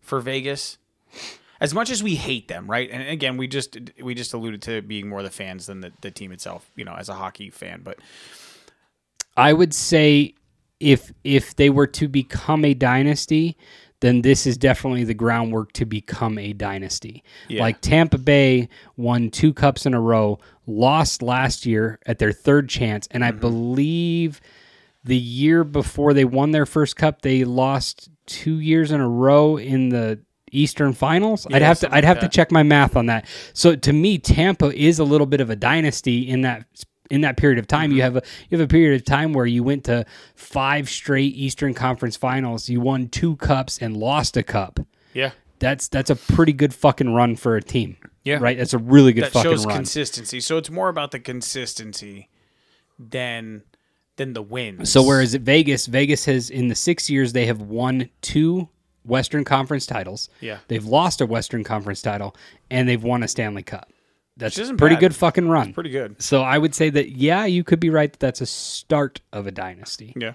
[0.01, 0.79] for Vegas.
[1.59, 2.91] As much as we hate them, right?
[2.91, 6.11] And again, we just we just alluded to being more the fans than the, the
[6.11, 7.81] team itself, you know, as a hockey fan.
[7.83, 7.99] But
[9.37, 10.35] I would say
[10.81, 13.57] if if they were to become a dynasty,
[14.01, 17.23] then this is definitely the groundwork to become a dynasty.
[17.49, 17.63] Yeah.
[17.63, 22.69] Like Tampa Bay won two cups in a row, lost last year at their third
[22.69, 23.41] chance, and I Mm-hmm.
[23.41, 24.41] believe
[25.05, 29.57] the year before they won their first cup, they lost two years in a row
[29.57, 30.19] in the
[30.53, 31.47] Eastern Finals.
[31.53, 33.27] I'd have to I'd have to check my math on that.
[33.53, 36.67] So to me, Tampa is a little bit of a dynasty in that
[37.11, 37.91] in that period of time.
[37.91, 38.15] You mm-hmm.
[38.15, 41.75] have a you have a period of time where you went to five straight Eastern
[41.75, 42.69] Conference Finals.
[42.69, 44.81] You won two cups and lost a cup.
[45.13, 47.97] yeah, That's that's a pretty good fucking run for a team.
[48.25, 48.39] Yeah.
[48.41, 48.59] right.
[48.59, 49.77] That's a really good that fucking shows run.
[49.77, 50.41] consistency.
[50.41, 52.29] So it's more about the consistency
[52.99, 53.63] than
[54.17, 54.91] than the wins.
[54.91, 58.69] So whereas at Vegas, Vegas has in the six years they have won two
[59.05, 60.29] Western Conference titles.
[60.41, 60.59] Yeah.
[60.69, 62.35] They've lost a Western Conference title
[62.71, 63.91] and they've won a Stanley Cup.
[64.37, 65.01] That's isn't pretty bad.
[65.01, 65.73] good fucking run.
[65.73, 66.21] pretty good.
[66.21, 69.47] So I would say that yeah, you could be right that that's a start of
[69.47, 70.13] a dynasty.
[70.17, 70.33] Yeah.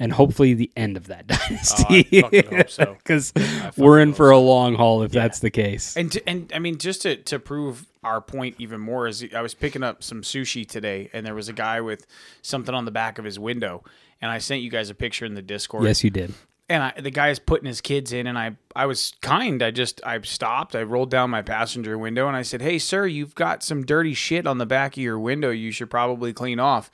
[0.00, 2.18] And hopefully the end of that Oh, dynasty.
[2.18, 2.96] I fucking hope so.
[3.02, 3.32] Because
[3.76, 5.96] we're in for a long haul if that's the case.
[5.96, 9.40] And to, and I mean, just to, to prove our point even more, is I
[9.40, 12.06] was picking up some sushi today, and there was a guy with
[12.42, 13.82] something on the back of his window,
[14.22, 15.82] and I sent you guys a picture in the Discord.
[15.84, 16.32] yes, you did.
[16.70, 19.62] And I, the guy is putting his kids in, and I I was kind.
[19.62, 20.76] I just I stopped.
[20.76, 24.12] I rolled down my passenger window, and I said, "Hey, sir, you've got some dirty
[24.12, 25.50] shit on the back of your window.
[25.50, 26.90] You should probably clean off."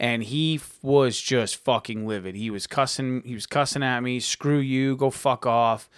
[0.00, 2.34] and he f- was just fucking livid.
[2.34, 3.22] He was cussing.
[3.24, 4.18] He was cussing at me.
[4.18, 4.96] Screw you.
[4.96, 5.90] Go fuck off.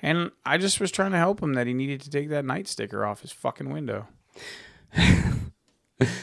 [0.00, 2.68] And I just was trying to help him that he needed to take that Knight
[2.68, 4.06] sticker off his fucking window.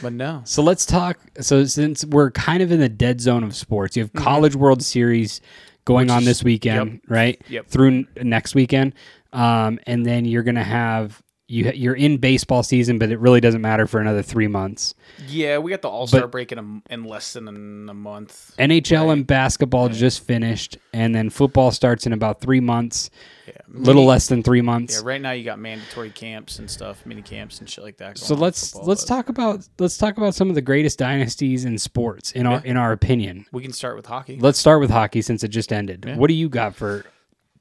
[0.02, 0.44] but no.
[0.46, 1.20] So let's talk.
[1.42, 4.24] So since we're kind of in the dead zone of sports, you have mm-hmm.
[4.24, 5.42] College World Series
[5.86, 7.02] going on is- this weekend, yep.
[7.08, 7.42] right?
[7.48, 7.68] Yep.
[7.68, 8.94] Through n- next weekend,
[9.34, 13.62] um, and then you're gonna have you you're in baseball season, but it really doesn't
[13.62, 14.96] matter for another three months.
[15.28, 18.56] Yeah, we got the All Star break in, a, in less than a, month.
[18.58, 23.12] NHL and basketball just finished, and then football starts in about three months,
[23.48, 23.54] yeah.
[23.68, 24.96] little Mini- less than three months.
[24.96, 28.18] Yeah, right now you got mandatory camps and stuff, mini camps and shit like that.
[28.18, 30.98] so going on in let's let's talk about let's talk about some of the greatest
[30.98, 33.46] dynasties in sports in our in our opinion.
[33.52, 34.40] We can start with hockey.
[34.40, 36.18] Let's start with hockey since it just ended.
[36.18, 37.06] What do you got for?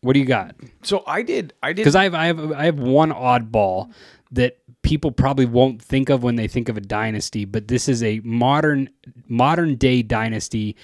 [0.04, 0.54] What do you got?
[0.82, 1.54] So I did.
[1.62, 1.76] I did.
[1.82, 3.90] Because I have I have I have one oddball
[4.32, 8.02] that people probably won't think of when they think of a dynasty, but this is
[8.02, 8.90] a modern
[9.28, 10.76] modern day dynasty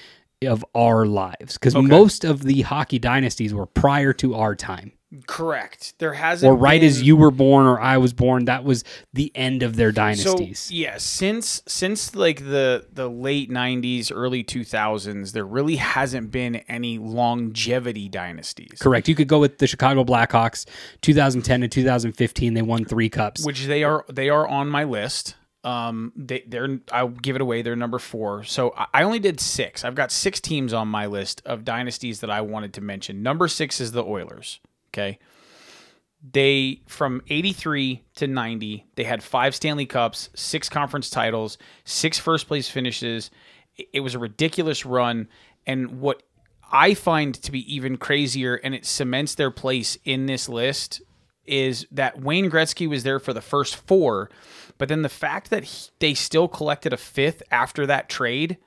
[0.43, 1.59] of our lives.
[1.59, 4.93] Because most of the hockey dynasties were prior to our time,
[5.27, 5.95] correct.
[5.99, 8.45] There hasn't or right as you were born or I was born.
[8.45, 10.71] That was the end of their So dynasties.
[10.71, 16.99] yeah, since since like the the late '90s, early 2000s, there really hasn't been any
[16.99, 18.79] longevity dynasties.
[18.81, 19.09] Correct.
[19.09, 20.67] You could go with the Chicago Blackhawks,
[21.03, 22.55] 2010 to 2015.
[22.55, 23.45] They won three cups.
[23.45, 25.37] which they are they are on my list.
[25.63, 27.61] Um, they they're I'll give it away.
[27.61, 28.45] They're number four.
[28.45, 29.85] So I only did six.
[29.85, 33.23] I've got six teams on my list of dynasties that I wanted to mention.
[33.23, 34.59] Number six is the Oilers.
[34.93, 35.19] Okay.
[36.33, 42.47] They from 83 to 90, they had five Stanley Cups, six conference titles, six first
[42.47, 43.31] place finishes.
[43.93, 45.29] It- was a ridiculous run.
[45.67, 46.23] And what
[46.73, 51.01] I find to be even crazier, and it cements their place in this list,
[51.47, 54.31] is that Wayne Gretzky was there for the first four,
[54.77, 58.59] but then the fact that he- they still collected a fifth after that trade,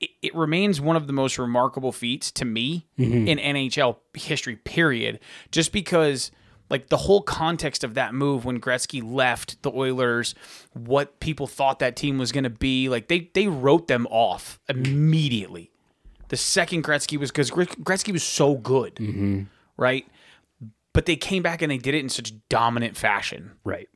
[0.00, 3.28] it, it remains one of the most remarkable feats to me mm-hmm.
[3.28, 4.56] in NHL history.
[4.56, 5.20] Period.
[5.50, 6.30] Just because.
[6.68, 10.34] Like the whole context of that move when Gretzky left the Oilers,
[10.72, 14.58] what people thought that team was going to be, like they they wrote them off
[14.68, 15.70] immediately.
[16.26, 19.42] The second Gretzky was because Gretzky was so good, mm-hmm.
[19.76, 20.08] right?
[20.92, 23.88] But they came back and they did it in such dominant fashion right.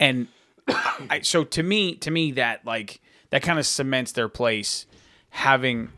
[0.00, 0.28] and
[1.10, 4.86] I, so to me to me that like that kind of cements their place
[5.30, 5.88] having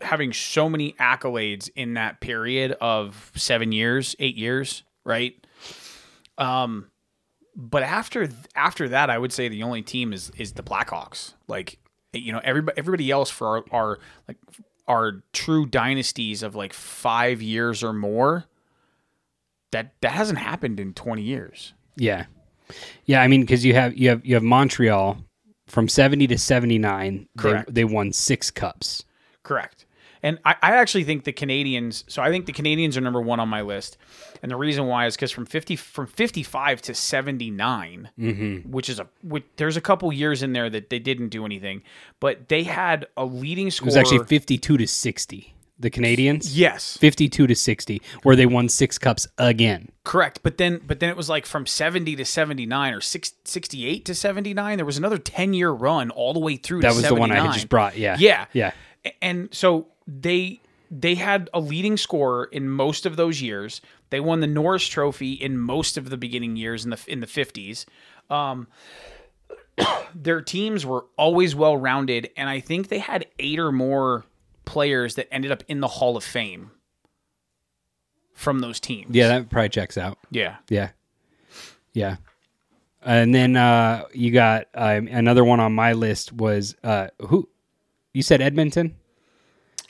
[0.00, 5.34] having so many accolades in that period of 7 years 8 years right?
[6.36, 6.90] Um
[7.56, 11.34] but after after that I would say the only team is is the Blackhawks.
[11.48, 11.78] Like
[12.12, 14.38] you know everybody everybody else for our, our like
[14.86, 18.46] our true dynasties of like 5 years or more
[19.72, 21.74] that that hasn't happened in 20 years.
[21.96, 22.26] Yeah,
[23.04, 23.20] yeah.
[23.22, 25.18] I mean, because you have you have you have Montreal
[25.68, 27.28] from seventy to seventy nine.
[27.36, 27.66] Correct.
[27.66, 29.04] They, they won six cups.
[29.42, 29.84] Correct.
[30.20, 32.02] And I, I actually think the Canadiens.
[32.08, 33.96] So I think the Canadiens are number one on my list,
[34.42, 37.52] and the reason why is because from fifty from fifty five to seventy
[38.18, 38.70] mm-hmm.
[38.70, 41.82] which is a which, there's a couple years in there that they didn't do anything,
[42.18, 43.86] but they had a leading score.
[43.86, 45.54] It was actually fifty two to sixty.
[45.80, 46.50] The Canadiens.
[46.52, 49.90] yes, Fifty two to sixty, where they won six cups again.
[50.04, 50.40] correct.
[50.42, 54.04] But then but then it was like from seventy to seventy nine or six, 68
[54.06, 54.76] to seventy nine.
[54.78, 56.80] There was another ten year run all the way through.
[56.80, 57.96] That was the one I had just brought.
[57.96, 58.16] Yeah.
[58.18, 58.46] Yeah.
[58.52, 58.72] Yeah.
[59.22, 60.60] And so they
[60.90, 63.80] they had a leading scorer in most of those years.
[64.10, 67.26] They won the Norris Trophy in most of the beginning years in the in the
[67.26, 67.84] 50s.
[68.30, 68.66] Um
[70.14, 74.24] their teams were always well rounded and I think they had 8 or more
[74.68, 76.70] players that ended up in the Hall of Fame
[78.34, 79.14] from those teams.
[79.14, 80.18] Yeah, that probably checks out.
[80.30, 80.56] Yeah.
[80.68, 80.90] Yeah.
[81.94, 82.16] Yeah.
[83.02, 87.48] And then uh, you got um, another one on my list was uh, who?
[88.12, 88.94] You said Edmonton.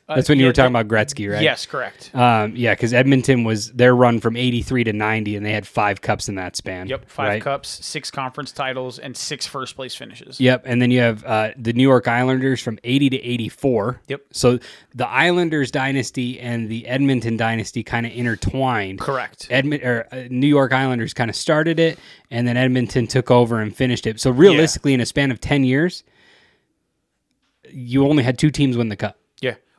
[0.09, 1.43] That's when you Uh, yeah, were talking they- about Gretzky, right?
[1.43, 2.11] Yes, correct.
[2.15, 6.01] Um, yeah, because Edmonton was their run from '83 to '90, and they had five
[6.01, 6.87] cups in that span.
[6.87, 7.43] Yep, 5 right?
[7.43, 10.41] cups, 6 conference titles and six first place finishes.
[10.41, 14.01] Yep, and then you have uh, the New York Islanders from 80 to 84.
[14.09, 14.23] Yep.
[14.33, 14.59] So
[14.95, 19.01] the Islanders dynasty and the Edmonton dynasty kind of intertwined.
[19.01, 19.49] Correct.
[19.51, 21.99] Edmont or uh, New York Islanders kind of started it,
[22.31, 24.21] and then Edmonton took over and finished it.
[24.21, 26.03] So realistically, in a span of 10 years,
[27.71, 29.19] you only had two teams win the cup.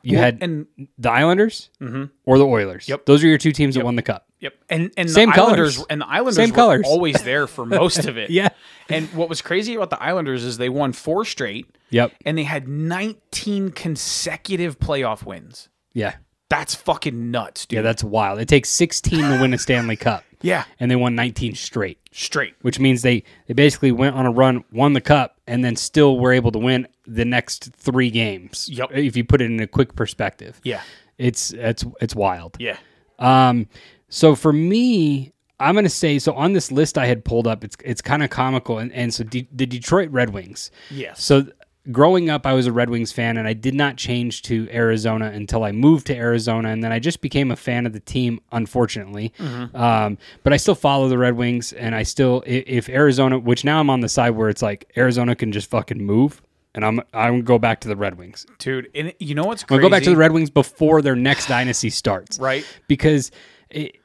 [0.02, 0.66] You Well, had and
[0.98, 2.04] the Islanders mm-hmm.
[2.24, 2.88] or the Oilers.
[2.88, 3.06] Yep.
[3.06, 4.26] Those are your two teams that won the cup.
[4.40, 5.86] Yep, and and Same the Islanders colors.
[5.90, 6.86] and the Islanders Same were colors.
[6.86, 8.30] always there for most of it.
[8.30, 8.48] Yeah.
[8.88, 11.66] and what was crazy about the Islanders is they won four straight.
[11.90, 12.12] Yep.
[12.24, 15.68] and they had 19 consecutive playoff wins.
[15.92, 16.14] Yeah.
[16.48, 17.76] That's fucking nuts, dude.
[17.78, 18.40] Yeah, that's wild.
[18.40, 20.24] It takes 16 to win a Stanley Cup.
[20.42, 20.64] Yeah.
[20.78, 22.54] And they won 19 straight, straight.
[22.62, 26.18] which means they, they basically went on a run, won the cup, and then still
[26.18, 28.68] were able to win the next three games.
[28.70, 28.90] Yep.
[28.92, 30.60] If you put it in a quick perspective.
[30.64, 30.82] Yeah.
[31.18, 32.56] It's it's it's wild.
[32.58, 32.78] Yeah.
[33.18, 33.68] Um,
[34.08, 37.62] so for me, I'm gonna say so on this list I had pulled up.
[37.62, 40.70] It's it's kind of comical, and and so De- the Detroit Red Wings.
[40.90, 41.22] Yes.
[41.22, 41.46] So
[41.90, 45.26] growing up, I was a Red Wings fan, and I did not change to Arizona
[45.26, 48.40] until I moved to Arizona, and then I just became a fan of the team.
[48.52, 49.32] Unfortunately,
[49.74, 53.80] um, but I still follow the Red Wings, and I still if Arizona, which now
[53.80, 56.42] I'm on the side where it's like Arizona can just fucking move.
[56.72, 58.46] And I'm I'm gonna go back to the Red Wings.
[58.58, 59.80] Dude, and you know what's I'm crazy?
[59.80, 62.38] gonna go back to the Red Wings before their next dynasty starts.
[62.38, 62.64] Right.
[62.86, 63.32] Because
[63.70, 63.96] it,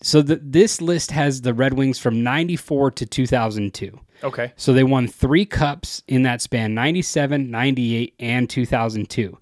[0.00, 3.98] so the, this list has the Red Wings from 94 to 2002.
[4.22, 4.52] Okay.
[4.56, 9.38] So they won three cups in that span 97, 98, and 2002.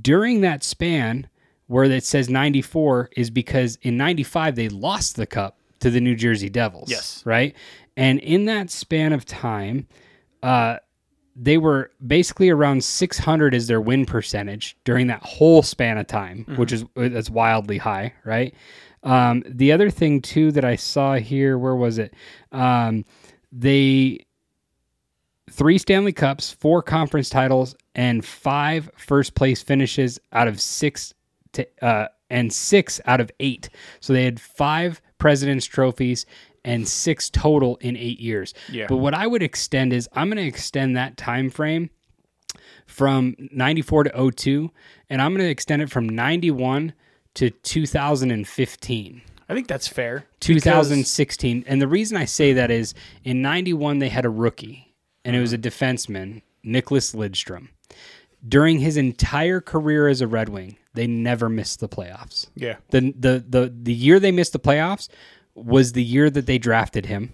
[0.00, 1.28] During that span,
[1.66, 6.16] where it says 94 is because in 95 they lost the cup to the New
[6.16, 6.90] Jersey Devils.
[6.90, 7.22] Yes.
[7.24, 7.54] Right.
[7.96, 9.86] And in that span of time,
[10.42, 10.78] uh,
[11.40, 16.44] they were basically around 600 as their win percentage during that whole span of time,
[16.56, 18.54] which is that's wildly high, right?
[19.04, 22.14] Um, the other thing too that I saw here, where was it?
[22.50, 23.04] Um,
[23.52, 24.26] they
[25.50, 31.14] three Stanley Cups, four conference titles, and five first place finishes out of six
[31.52, 33.70] to uh, and six out of eight.
[34.00, 36.26] So they had five President's trophies
[36.64, 38.54] and six total in eight years.
[38.70, 38.86] Yeah.
[38.88, 41.90] But what I would extend is I'm going to extend that time frame
[42.86, 44.70] from 94 to 02
[45.08, 46.92] and I'm going to extend it from 91
[47.34, 49.22] to 2015.
[49.48, 50.26] I think that's fair.
[50.40, 51.64] 2016.
[51.66, 55.40] And the reason I say that is in 91, they had a rookie, and it
[55.40, 57.68] was a defenseman, Nicholas Lidstrom.
[58.46, 62.48] During his entire career as a Red Wing, they never missed the playoffs.
[62.54, 62.76] Yeah.
[62.90, 65.08] The, the, the, the year they missed the playoffs
[65.54, 67.32] was the year that they drafted him,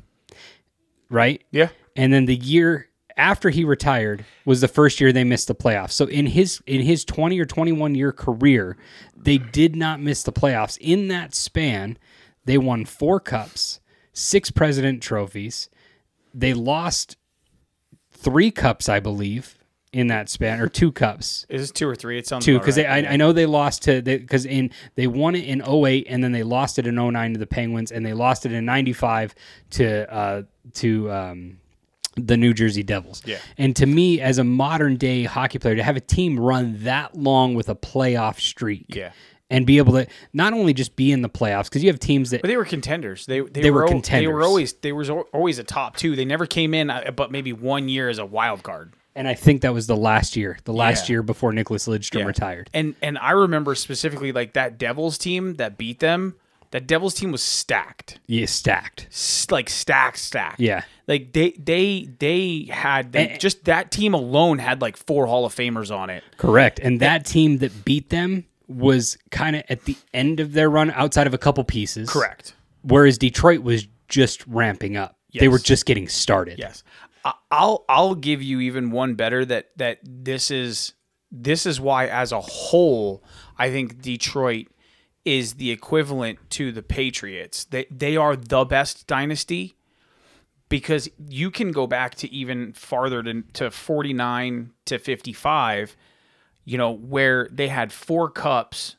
[1.11, 1.43] right?
[1.51, 1.69] Yeah.
[1.97, 5.93] And then the year after he retired was the first year they missed the playoffs.
[5.93, 8.77] So in his in his 20 or 21 year career,
[9.17, 10.79] they did not miss the playoffs.
[10.79, 11.99] In that span,
[12.45, 13.81] they won 4 cups,
[14.13, 15.69] 6 president trophies.
[16.33, 17.17] They lost
[18.13, 19.59] 3 cups, I believe,
[19.93, 22.19] in that span or 2 cups Is this two or three?
[22.19, 23.07] It's sounds two because right.
[23.07, 26.33] I, I know they lost to because in they won it in 08 and then
[26.33, 29.37] they lost it in 09 to the Penguins and they lost it in 95
[29.71, 30.43] to uh
[30.75, 31.59] to um
[32.17, 33.23] the New Jersey Devils.
[33.25, 33.39] Yeah.
[33.59, 37.17] And to me as a modern day hockey player to have a team run that
[37.17, 38.87] long with a playoff streak.
[38.89, 39.13] Yeah.
[39.51, 42.31] And be able to not only just be in the playoffs because you have teams
[42.31, 43.27] that But they were contenders.
[43.27, 46.17] They they, They were al- They were always they was always a top two.
[46.17, 48.95] They never came in, uh, but maybe one year as a wild card.
[49.17, 51.15] and I think that was the last year, the last Yeah.
[51.15, 52.25] year before Nicholas Lidstrom Yeah.
[52.25, 52.71] retired.
[52.75, 56.35] And and I remember specifically like that Devils team that beat them.
[56.75, 59.07] That Devils team was stacked, Yeah, stacked.
[59.13, 60.59] S- like stacked, stacked.
[60.59, 60.83] Yeah.
[61.07, 65.45] like they they they had they, And- just that team alone had like four Hall
[65.47, 66.25] of Famers on it.
[66.37, 66.81] Correct.
[66.81, 70.91] And that team that beat them was kind of at the end of their run
[70.91, 72.11] outside of a couple pieces.
[72.11, 72.55] Correct.
[72.83, 75.17] Whereas Detroit was just ramping up.
[75.33, 76.59] They were just getting started.
[76.59, 76.83] Yes,
[77.53, 80.95] I'll I'll give you even one better that that this is
[81.31, 83.23] this is why as a whole
[83.57, 84.67] I think Detroit
[85.25, 87.65] is the equivalent to the Patriots.
[87.65, 89.75] They they are the best dynasty
[90.69, 95.97] because you can go back to even farther to, to 49 to 55
[96.65, 98.97] you know where they had four cups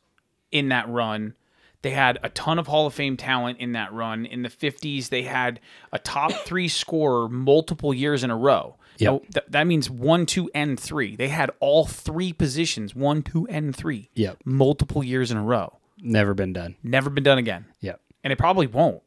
[0.51, 1.33] in that run
[1.81, 5.09] they had a ton of hall of fame talent in that run in the 50s
[5.09, 5.59] they had
[5.91, 9.11] a top three scorer multiple years in a row Yep.
[9.11, 13.45] Now, th- that means one two and three they had all three positions one two
[13.47, 14.37] and three Yep.
[14.45, 16.75] multiple years in a row Never been done.
[16.83, 17.99] never been done again Yep.
[18.23, 19.01] and it probably won't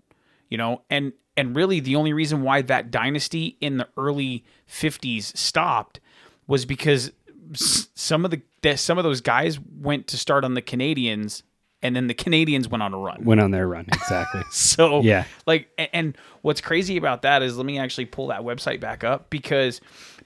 [0.48, 5.36] you know and and really the only reason why that dynasty in the early 50s
[5.36, 6.00] stopped
[6.46, 7.12] was because
[7.54, 11.42] some of the that some of those guys went to start on the Canadiens
[11.80, 13.84] and then the Canadiens went on a run Went on their run.
[13.86, 14.42] Exactly.
[14.50, 15.24] so Yeah.
[15.46, 19.04] like a- and what's crazy about that is let me actually pull that website back
[19.04, 19.80] up because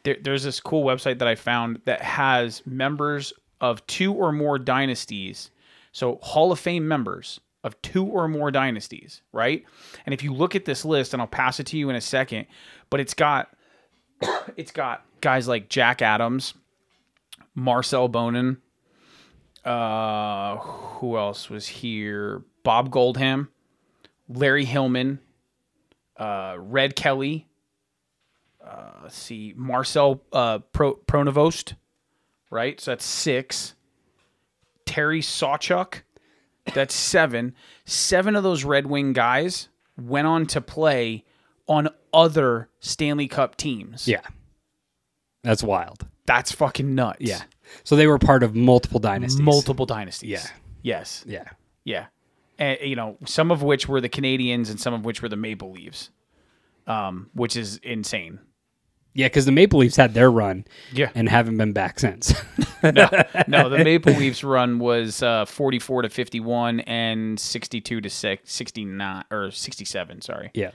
[0.04, 4.58] there, there's this cool website that I found that has members of two or more
[4.58, 5.50] dynasties.
[5.92, 9.64] So Hall of Fame members of two or more dynasties, right?
[10.04, 12.00] And if you look at this list, and I'll pass it to you in a
[12.00, 12.46] second,
[12.90, 13.54] but it's got
[14.56, 16.54] it's got guys like Jack Adams,
[17.54, 18.58] Marcel Bonin,
[19.64, 22.42] uh, who else was here?
[22.64, 23.48] Bob Goldham,
[24.28, 25.20] Larry Hillman,
[26.16, 27.48] uh, Red Kelly.
[28.64, 31.74] Uh, let's see, Marcel uh, Pro- Pronovost,
[32.50, 32.80] right?
[32.80, 33.74] So that's six.
[34.86, 36.02] Terry Sawchuk.
[36.74, 37.54] That's seven.
[37.84, 39.68] Seven of those Red Wing guys
[39.98, 41.24] went on to play
[41.66, 44.06] on other Stanley Cup teams.
[44.06, 44.22] Yeah.
[45.42, 46.06] That's wild.
[46.26, 47.18] That's fucking nuts.
[47.20, 47.42] Yeah.
[47.84, 49.40] So they were part of multiple dynasties.
[49.40, 50.30] Multiple dynasties.
[50.30, 50.46] Yeah.
[50.82, 51.24] Yes.
[51.26, 51.48] Yeah.
[51.84, 52.06] Yeah.
[52.58, 55.36] And, you know, some of which were the Canadiens and some of which were the
[55.36, 56.10] Maple Leafs,
[56.86, 58.38] um, which is insane.
[59.14, 61.10] Yeah, because the Maple Leafs had their run Yeah.
[61.14, 62.32] and haven't been back since.
[62.82, 63.08] no,
[63.46, 69.24] no, the Maple Leafs run was uh, 44 to 51 and 62 to six, 69
[69.30, 70.50] or 67, sorry.
[70.54, 70.70] yeah.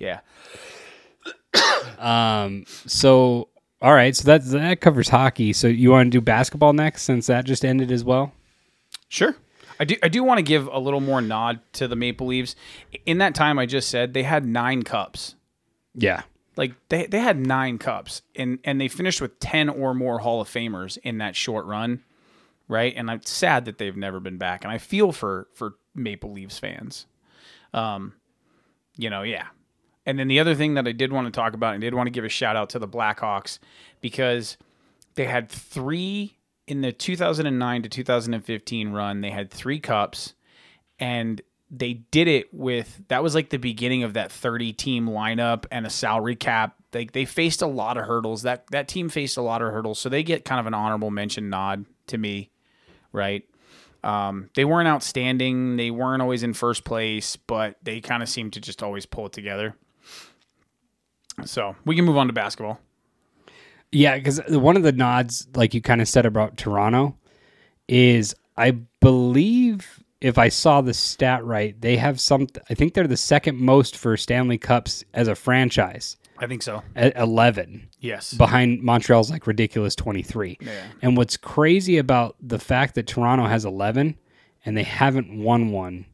[0.00, 0.18] Yeah.
[1.98, 2.64] Um.
[2.66, 3.48] So,
[3.80, 4.14] all right.
[4.14, 5.52] So that that covers hockey.
[5.52, 8.32] So you want to do basketball next, since that just ended as well?
[9.08, 9.34] Sure.
[9.80, 12.56] I do I do want to give a little more nod to the Maple Leafs.
[13.06, 15.34] In that time I just said they had 9 cups.
[15.94, 16.22] Yeah.
[16.56, 20.40] Like they, they had 9 cups and and they finished with 10 or more Hall
[20.40, 22.02] of Famers in that short run,
[22.68, 22.94] right?
[22.96, 26.58] And I'm sad that they've never been back and I feel for for Maple Leafs
[26.58, 27.06] fans.
[27.74, 28.14] Um
[28.96, 29.48] you know, yeah.
[30.06, 32.06] And then the other thing that I did want to talk about, and did want
[32.06, 33.58] to give a shout out to the Blackhawks
[34.00, 34.56] because
[35.16, 39.20] they had three in the 2009 to 2015 run.
[39.20, 40.34] They had three cups,
[40.98, 45.66] and they did it with that was like the beginning of that 30 team lineup
[45.70, 46.76] and a salary cap.
[46.92, 48.42] They they faced a lot of hurdles.
[48.42, 51.10] That that team faced a lot of hurdles, so they get kind of an honorable
[51.10, 52.50] mention nod to me,
[53.12, 53.42] right?
[54.04, 55.76] Um, they weren't outstanding.
[55.76, 59.26] They weren't always in first place, but they kind of seemed to just always pull
[59.26, 59.74] it together.
[61.44, 62.80] So we can move on to basketball.
[63.90, 67.16] Yeah, because one of the nods, like you kind of said about Toronto,
[67.88, 72.46] is I believe if I saw the stat right, they have some.
[72.70, 76.82] I think they're the second most for Stanley Cups as a franchise I think so.
[76.94, 78.34] at eleven, Yes.
[78.34, 80.56] behind Montreal's like ridiculous twenty three.
[80.60, 80.84] Yeah.
[81.02, 84.16] And what's crazy about the fact that Toronto has eleven
[84.64, 86.06] and they haven't won one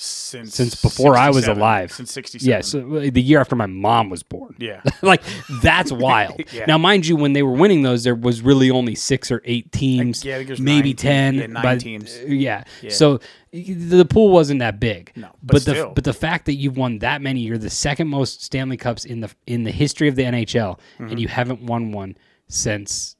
[0.00, 1.90] since since before I was alive.
[1.90, 2.50] Since sixty seven.
[2.50, 4.54] Yeah, so uh, the year after my mom was born.
[4.58, 4.80] Yeah.
[5.02, 5.22] like
[5.60, 6.40] that's wild.
[6.52, 6.66] Yeah.
[6.66, 9.72] Now, mind you, when they were winning those, there was really only six or eight
[9.72, 11.32] teams, yeah, I think maybe nine ten.
[11.34, 11.40] teams.
[11.40, 12.16] Yeah, nine but- teams.
[12.16, 12.64] uh, Yeah.
[12.90, 13.18] So
[13.50, 15.10] the pool wasn't that big.
[15.16, 18.06] No, but but, the but the fact that you've won that many, you're the second
[18.06, 21.06] most Stanley Cups in the in the history of the NHL, Mm-hmm.
[21.08, 23.16] and you haven't won one since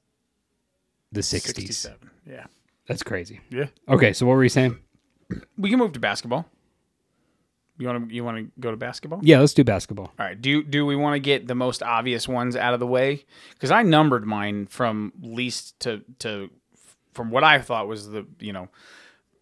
[1.10, 1.24] the '60s.
[1.40, 2.10] Sixty seven.
[2.24, 2.44] Yeah.
[2.86, 3.40] That's crazy.
[3.50, 3.66] Yeah.
[3.88, 4.78] Okay, so what were you saying?
[5.58, 6.46] We can move to basketball.
[7.78, 9.20] You want to you want to go to basketball?
[9.22, 10.12] Yeah, let's do basketball.
[10.18, 10.40] All right.
[10.40, 13.24] Do do we want to get the most obvious ones out of the way?
[13.54, 16.50] Because I numbered mine from least to to
[17.14, 18.68] from what I thought was the you know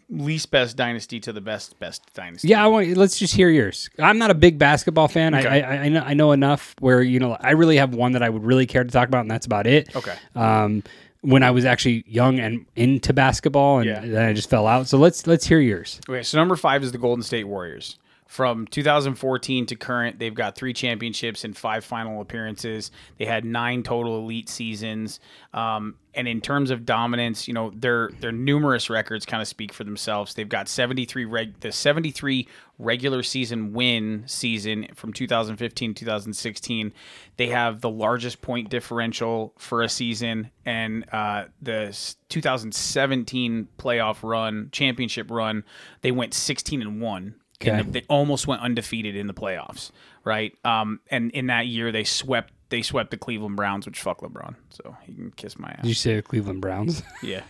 [0.08, 2.48] least best dynasty to the best best dynasty.
[2.48, 2.96] Yeah, I want.
[2.96, 3.90] Let's just hear yours.
[3.98, 5.34] I'm not a big basketball fan.
[5.34, 5.48] Okay.
[5.48, 8.22] I, I I know I know enough where you know I really have one that
[8.22, 9.94] I would really care to talk about, and that's about it.
[9.96, 10.14] Okay.
[10.34, 10.82] Um,
[11.22, 14.00] when I was actually young and into basketball, and Yeah.
[14.00, 14.86] then I just fell out.
[14.88, 16.00] So let's let's hear yours.
[16.08, 17.98] Okay, so number five is the Golden State Warriors.
[18.26, 22.90] From 2014 to current, they've got three championships and five final appearances.
[23.18, 25.20] They had nine total elite seasons.
[25.54, 29.72] Um, and in terms of dominance, you know their their numerous records kind of speak
[29.72, 30.34] for themselves.
[30.34, 32.48] They've got 73 reg the 73
[32.78, 36.92] regular season win season from 2015 2016.
[37.36, 41.96] They have the largest point differential for a season, and uh, the
[42.30, 45.64] 2017 playoff run championship run,
[46.00, 47.34] they went 16 and one.
[47.60, 47.70] Okay.
[47.70, 49.90] And they almost went undefeated in the playoffs,
[50.24, 50.54] right?
[50.64, 54.56] Um, and in that year, they swept they swept the Cleveland Browns, which fuck LeBron,
[54.70, 55.82] so he can kiss my ass.
[55.82, 57.02] Did you say the Cleveland Browns?
[57.22, 57.42] Yeah.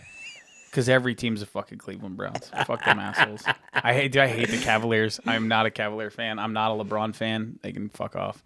[0.69, 2.51] Because every team's a fucking Cleveland Browns.
[2.67, 3.43] Fuck them assholes.
[3.73, 4.15] I hate.
[4.15, 5.19] I hate the Cavaliers.
[5.25, 6.37] I'm not a Cavalier fan.
[6.37, 7.57] I'm not a LeBron fan.
[7.63, 8.43] They can fuck off.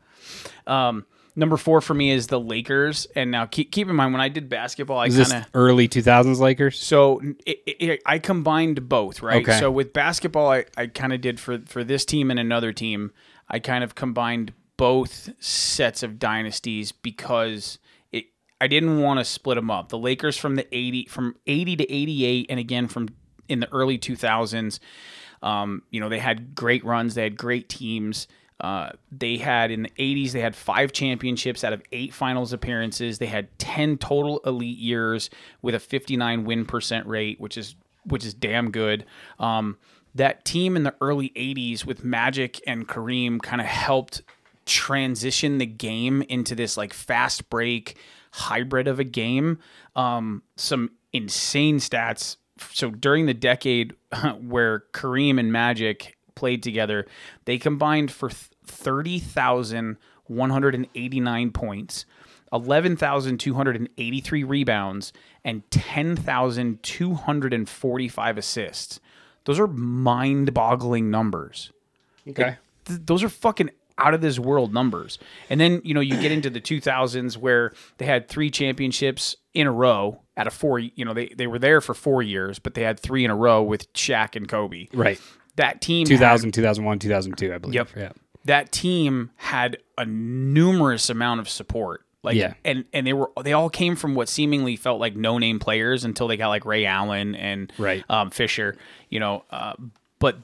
[0.65, 1.05] Um,
[1.35, 3.07] number four for me is the Lakers.
[3.15, 6.39] And now keep keep in mind when I did basketball, I kind of early 2000s
[6.39, 6.79] Lakers?
[6.79, 9.41] so it, it, I combined both, right?
[9.41, 9.59] Okay.
[9.59, 13.11] So with basketball, I, I kind of did for for this team and another team.
[13.49, 17.79] I kind of combined both sets of dynasties because
[18.11, 18.25] it.
[18.59, 19.89] I didn't want to split them up.
[19.89, 23.09] The Lakers from the eighty from eighty to eighty eight, and again from
[23.47, 24.79] in the early two thousands.
[25.43, 27.15] Um, you know, they had great runs.
[27.15, 28.27] They had great teams.
[28.61, 33.17] Uh, they had in the 80s, they had five championships out of eight finals appearances.
[33.17, 35.31] They had 10 total elite years
[35.63, 39.05] with a 59 win percent rate, which is which is damn good.
[39.39, 39.77] Um,
[40.15, 44.21] that team in the early 80s with Magic and Kareem kind of helped
[44.65, 47.97] transition the game into this like fast break
[48.31, 49.59] hybrid of a game.
[49.95, 52.37] Um, some insane stats.
[52.71, 53.95] So during the decade
[54.39, 57.07] where Kareem and Magic played together,
[57.45, 58.29] they combined for
[58.65, 62.05] 30,189 points,
[62.53, 68.99] 11,283 rebounds, and 10,245 assists.
[69.45, 71.71] Those are mind-boggling numbers.
[72.27, 72.57] Okay.
[72.85, 75.19] Th- those are fucking out of this world numbers.
[75.49, 79.67] And then, you know, you get into the 2000s where they had three championships in
[79.67, 82.73] a row out of four, you know, they, they were there for four years, but
[82.73, 84.87] they had three in a row with Shaq and Kobe.
[84.93, 85.19] Right.
[85.57, 87.75] That team, had- 2000, 2001, 2002, I believe.
[87.75, 87.89] Yep.
[87.95, 88.11] Yeah.
[88.45, 92.03] That team had a numerous amount of support.
[92.23, 92.53] Like, Yeah.
[92.63, 96.03] and and they were they all came from what seemingly felt like no name players
[96.05, 98.03] until they got like Ray Allen and Right.
[98.09, 98.75] um, Fisher,
[99.09, 99.43] you know.
[99.49, 99.73] Uh,
[100.19, 100.37] but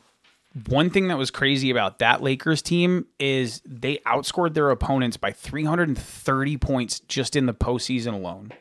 [0.67, 5.31] one thing that was crazy about that Lakers team is they outscored their opponents by
[5.31, 8.51] 330 points just in the postseason alone.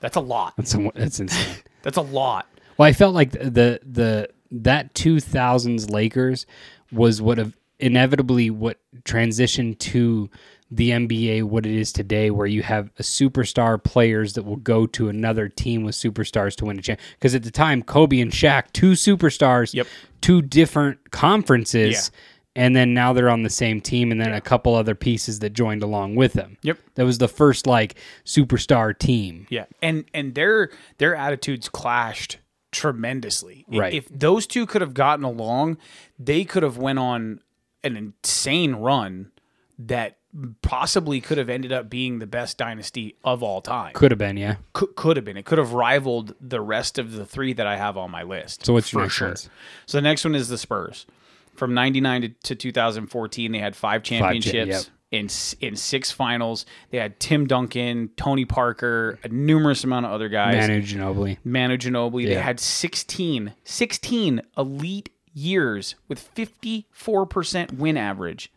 [0.00, 0.52] That's a lot.
[0.56, 1.56] That's, that's insane.
[1.82, 2.46] That's a lot.
[2.76, 6.44] Well, I felt like the the that 2000s Lakers
[6.92, 7.38] was what
[7.78, 10.30] inevitably what transitioned to
[10.70, 14.84] the NBA what it is today where you have a superstar players that will go
[14.86, 18.32] to another team with superstars to win a champ because at the time Kobe and
[18.32, 19.86] Shaq two superstars Yep.
[20.20, 22.62] two different conferences Yeah.
[22.64, 25.50] and then now they're on the same team and then a couple other pieces that
[25.50, 26.56] joined along with them.
[26.62, 26.78] Yep.
[26.96, 29.46] That was the first like superstar team.
[29.50, 32.38] Yeah, and and their their attitudes clashed
[32.72, 33.64] tremendously.
[33.68, 33.94] Right.
[33.94, 35.78] If those two could have gotten along,
[36.18, 37.40] they could have went on
[37.84, 39.30] an insane run
[39.78, 40.18] that
[40.62, 43.92] possibly could have ended up being the best dynasty of all time.
[43.94, 44.56] Could have been, yeah.
[44.72, 45.36] Could, could have been.
[45.36, 48.66] It could have rivaled the rest of the three that I have on my list.
[48.66, 49.28] So what's your for next sure.
[49.28, 49.50] ones?
[49.86, 51.06] So the next one is the Spurs.
[51.54, 54.84] From 99 to, to 2014, they had five cha- championships yep.
[55.10, 55.28] in
[55.66, 56.66] in six finals.
[56.90, 60.56] They had Tim Duncan, Tony Parker, a numerous amount of other guys.
[60.56, 61.38] Manu Ginobili.
[61.44, 62.26] Manu Ginobili.
[62.26, 68.50] They had 16, 16 elite years with 54% win average.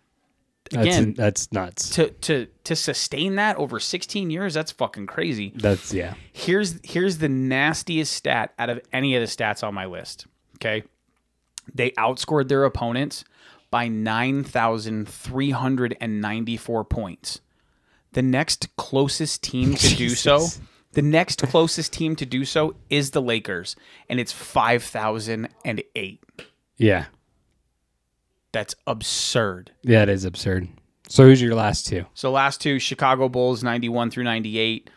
[0.71, 1.89] Again, that's nuts.
[1.91, 5.51] to to to sustain that over 16 years, that's fucking crazy.
[5.55, 6.13] That's yeah.
[6.31, 10.27] Here's here's the nastiest stat out of any of the stats on my list.
[10.57, 10.83] Okay.
[11.73, 13.23] They outscored their opponents
[13.71, 17.41] by 9,394 points.
[18.13, 20.47] The next closest team to do so,
[20.93, 23.75] the next closest team to do so is the Lakers,
[24.09, 26.23] and it's 5,008.
[26.79, 27.05] Yeah.
[28.51, 29.71] That's absurd.
[29.83, 30.67] Yeah, it is absurd.
[31.07, 32.05] So who's your last two?
[32.15, 34.89] So last two, Chicago Bulls, 91 through 98.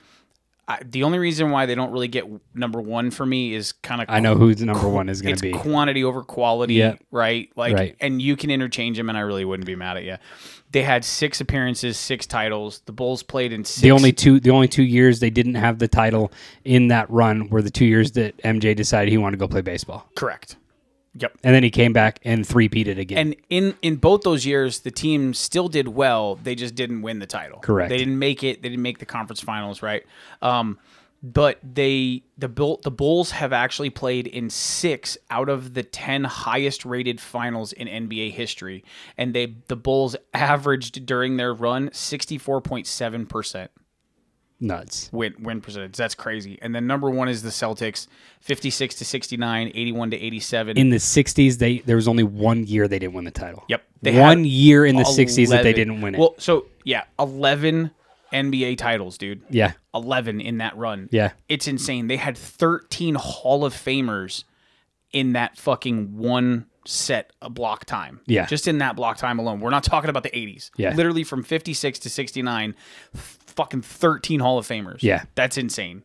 [0.69, 2.25] I, the only reason why they don't really get
[2.55, 5.35] number one for me is kind of I know who the number one is going
[5.37, 5.53] to be.
[5.53, 6.95] quantity over quality, Yeah.
[7.11, 7.51] right?
[7.57, 7.97] Like, Right.
[8.01, 10.17] and you can interchange them, and I really wouldn't be mad at you.
[10.71, 12.81] They had six appearances, six titles.
[12.87, 13.81] The Bulls played in six.
[13.83, 16.33] The only two the only two years they didn't have the title
[16.65, 19.61] in that run were the two years that MJ decided he wanted to go play
[19.63, 20.09] baseball.
[20.15, 20.57] correct.
[21.15, 21.39] Yep.
[21.45, 23.19] And then he came back and three-peated again.
[23.19, 26.37] And in in both those years, the team still did well.
[26.37, 27.61] They just didn't win the title.
[27.61, 27.91] Correct.
[27.91, 28.63] They didn't make it.
[28.63, 30.05] They didn't make the conference finals, right?
[30.41, 30.79] Um,
[31.23, 36.25] but they the Bull, the Bulls have actually played in 6 out of the 10
[36.25, 38.85] highest rated finals in NBA history
[39.17, 43.69] and they the Bulls averaged during their run 64.7%.
[44.63, 45.11] Nuts.
[45.13, 45.97] win win percentage.
[45.97, 46.59] That's crazy.
[46.63, 48.07] And then number one is the Celtics,
[48.41, 50.79] fifty six to 69, 81 to eighty seven.
[50.79, 53.65] In the 60s they there was only one year they didn't win the title.
[53.69, 53.83] Yep.
[54.03, 56.19] They one year in the 60s that they didn't win it.
[56.19, 57.91] Well, so yeah, eleven
[58.33, 59.43] NBA titles, dude.
[59.51, 59.73] yeah.
[59.95, 61.09] Eleven in that run.
[61.13, 61.33] Yeah.
[61.51, 62.07] it's insane.
[62.07, 64.45] They had thirteen Hall of Famers
[65.13, 68.21] in that fucking one set of block time.
[68.27, 68.47] Yeah.
[68.47, 69.61] just in that block time alone.
[69.61, 70.71] We're not talking about the eighties.
[70.77, 70.95] Yeah.
[70.95, 72.75] literally from fifty six to sixty nine,
[73.57, 74.99] fucking thirteen Hall of Famers.
[75.03, 75.25] Yeah.
[75.35, 76.03] that's insane.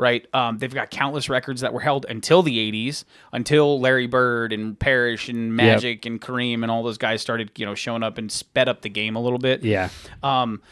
[0.00, 4.52] Right, um, they've got countless records that were held until the '80s, until Larry Bird
[4.52, 8.16] and Parish and Magic and Kareem and all those guys started, you know, showing up
[8.16, 9.64] and sped up the game a little bit.
[9.64, 9.88] Yeah.
[10.22, 10.62] Um,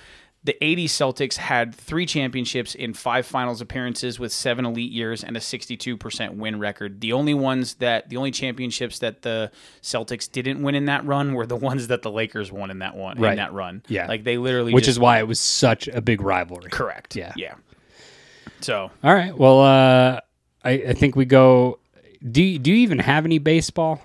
[0.46, 5.36] the 80s Celtics had three championships in five finals appearances with seven elite years and
[5.36, 7.00] a 62% win record.
[7.00, 9.50] The only ones that, the only championships that the
[9.82, 12.96] Celtics didn't win in that run were the ones that the Lakers won in that
[12.96, 13.32] one, Right.
[13.32, 13.82] in that run.
[13.88, 14.06] Yeah.
[14.06, 16.70] Like they literally Which is why it was such a big rivalry.
[16.70, 17.16] correct.
[17.16, 17.32] Yeah.
[17.36, 17.54] Yeah.
[18.60, 19.36] So All right.
[19.36, 20.20] Well, uh,
[20.64, 21.78] I, I think we go.
[22.30, 24.00] Do you, do you even have any baseball?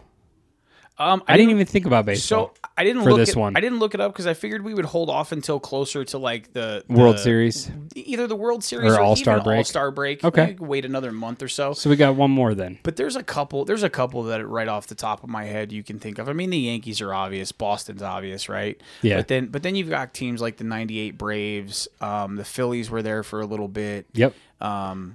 [0.97, 2.53] um, I, didn't even think about baseball.
[2.55, 3.55] So I didn't for look this it, one.
[3.55, 6.17] I didn't look it up because I figured we would hold off until closer to
[6.17, 7.69] like the, World Series.
[7.95, 9.57] either the World Series Or or, All-Star break.
[9.57, 10.23] All Star break.
[10.23, 10.55] Okay.
[10.59, 11.73] Wait another month or so.
[11.73, 12.79] So we got one more then.
[12.83, 13.65] But there's a couple.
[13.65, 16.27] There's a couple that right off the top of my head you can think of.
[16.27, 17.51] I mean, the Yankees are obvious.
[17.51, 18.81] Boston's obvious, right?
[19.03, 19.17] Yeah.
[19.17, 21.87] But then, but then you've got teams like the '98 Braves.
[22.01, 24.07] Um, the Phillies were there for a little bit.
[24.13, 24.33] Yep.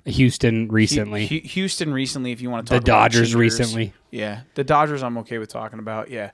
[0.06, 1.26] Houston recently.
[1.26, 3.34] Hu- Houston recently, if you want to The talk about Dodgers cheaters.
[3.36, 3.92] recently.
[4.10, 5.02] Yeah, the Dodgers.
[5.02, 6.10] I'm okay with talking about.
[6.10, 6.30] Yeah,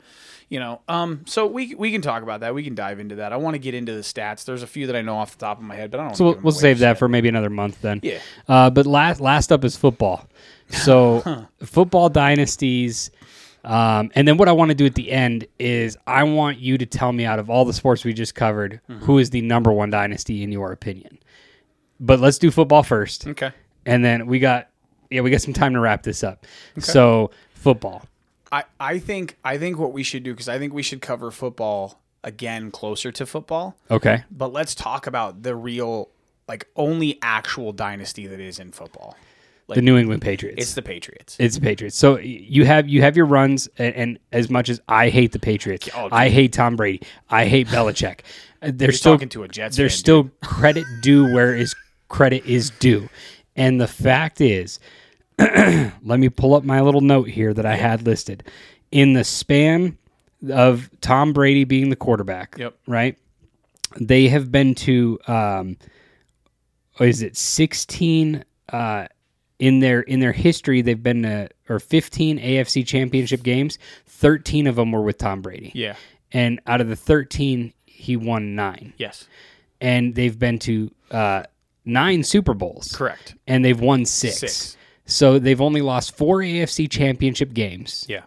[0.52, 0.82] you know.
[0.86, 1.22] Um.
[1.26, 2.54] So we we can talk about that.
[2.54, 3.32] We can dive into that.
[3.32, 4.44] I want to get into the stats.
[4.44, 6.14] There's a few that I know off the top of my head, but I don't.
[6.16, 8.00] so we'll, we'll save that for maybe another month then.
[8.02, 8.18] Yeah.
[8.46, 10.28] Uh, but last last up is football.
[10.70, 13.10] So football dynasties.
[13.64, 16.76] Um, and then what I want to do at the end is I want you
[16.78, 19.04] to tell me out of all the sports we just covered, Mm-hmm.
[19.04, 21.18] who is the number one dynasty in your opinion.
[22.00, 23.26] But let's do football first.
[23.28, 23.52] Okay.
[23.86, 24.68] And then we got
[25.10, 26.44] yeah, we got some time to wrap this up.
[26.78, 28.04] So football.
[28.52, 31.30] I, I think I think what we should do because I think we should cover
[31.30, 33.76] football again closer to football.
[33.90, 34.24] Okay.
[34.30, 36.10] But let's talk about the real,
[36.46, 39.16] like only actual dynasty that is in football.
[39.68, 40.60] Like The New England Patriots.
[40.60, 41.36] it's the Patriots.
[41.38, 41.96] It's the Patriots.
[41.96, 45.38] So you have you have your runs, and, and as much as I hate the
[45.38, 46.08] Patriots, Oh.
[46.12, 47.00] I hate Tom Brady,
[47.30, 48.20] I hate Belichick.
[48.60, 51.74] There's You're still talking to a Jets There's fan, still credit due where is
[52.08, 53.08] credit is due,
[53.56, 54.78] and the fact is,
[55.38, 58.44] let me pull up my little note here that I had listed
[58.90, 59.96] in the span
[60.50, 62.56] of Tom Brady being the quarterback.
[62.58, 62.76] Yep.
[62.86, 63.16] Right.
[64.00, 65.76] They have been to um,
[67.00, 69.06] is it 16 uh,
[69.58, 74.76] in their in their history they've been to or 15 AFC championship games 13 of
[74.76, 75.94] them were with Tom Brady Yeah.
[76.32, 79.26] and out of the 13 he won 9 Yes.
[79.80, 81.44] and they've been to uh,
[81.84, 83.34] 9 Super Bowls Correct.
[83.46, 84.76] and they've won 6 Six.
[85.04, 88.22] So they've only lost 4 AFC championship games Yeah.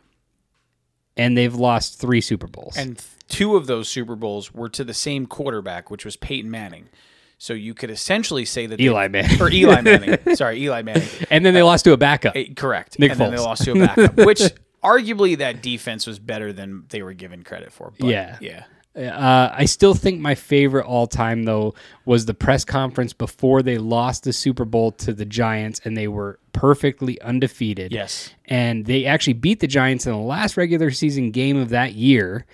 [1.17, 4.93] and they've lost 3 Super Bowls And two of those Super Bowls were to the
[4.93, 6.89] same quarterback, which was Peyton Manning.
[7.37, 9.41] So you could essentially say that they- Eli Manning.
[9.41, 10.35] or Eli Manning.
[10.35, 11.07] Sorry, Eli Manning.
[11.29, 12.97] and then they lost to a backup Eh, correct.
[12.99, 14.41] Nick and then they lost to a backup, which
[14.83, 17.91] arguably that defense was better than they were given credit for.
[17.99, 18.37] But Yeah.
[18.41, 18.63] yeah.
[18.97, 21.73] Uh, I still think my favorite all time though
[22.05, 26.07] was the press conference before they lost the Super Bowl to the Giants and they
[26.07, 27.91] were perfectly undefeated.
[27.91, 28.31] Yes.
[28.45, 32.45] And they actually beat the Giants in the last regular season game of that year.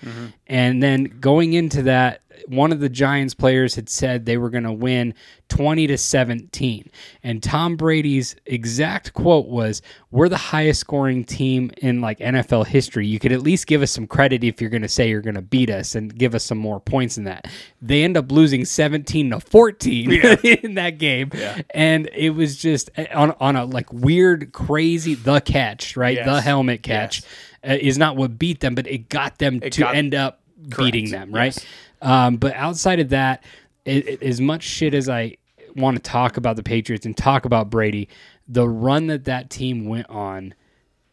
[0.48, 4.64] And then going into that, one of the Giants players had said they were going
[4.64, 5.14] to win
[5.50, 6.90] 20 to 17.
[7.24, 9.82] And Tom Brady's exact quote was,
[10.12, 13.06] "We're the highest scoring team in like NFL history.
[13.06, 15.36] You could at least give us some credit if you're going to say you're going
[15.36, 17.48] to beat us and give us some more points than that."
[17.82, 20.12] They end up losing 17 to 14
[20.44, 21.32] in that game.
[21.72, 26.16] And it was just eh, on on a like weird crazy the catch, right?
[26.18, 26.26] Yes.
[26.26, 27.24] The helmet catch
[27.68, 30.42] uh, is not what beat them, but it got them to got- end up
[30.78, 31.56] beating them, right?
[31.56, 31.66] Yes.
[32.02, 33.44] Um, but outside of that,
[33.86, 35.38] it, it- as much shit as I
[35.76, 38.10] want to talk about the Patriots and talk about Brady,
[38.48, 40.54] the run that that team went on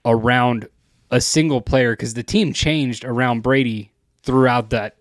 [0.05, 0.69] around
[1.11, 4.97] a single player because the team changed around Brady throughout that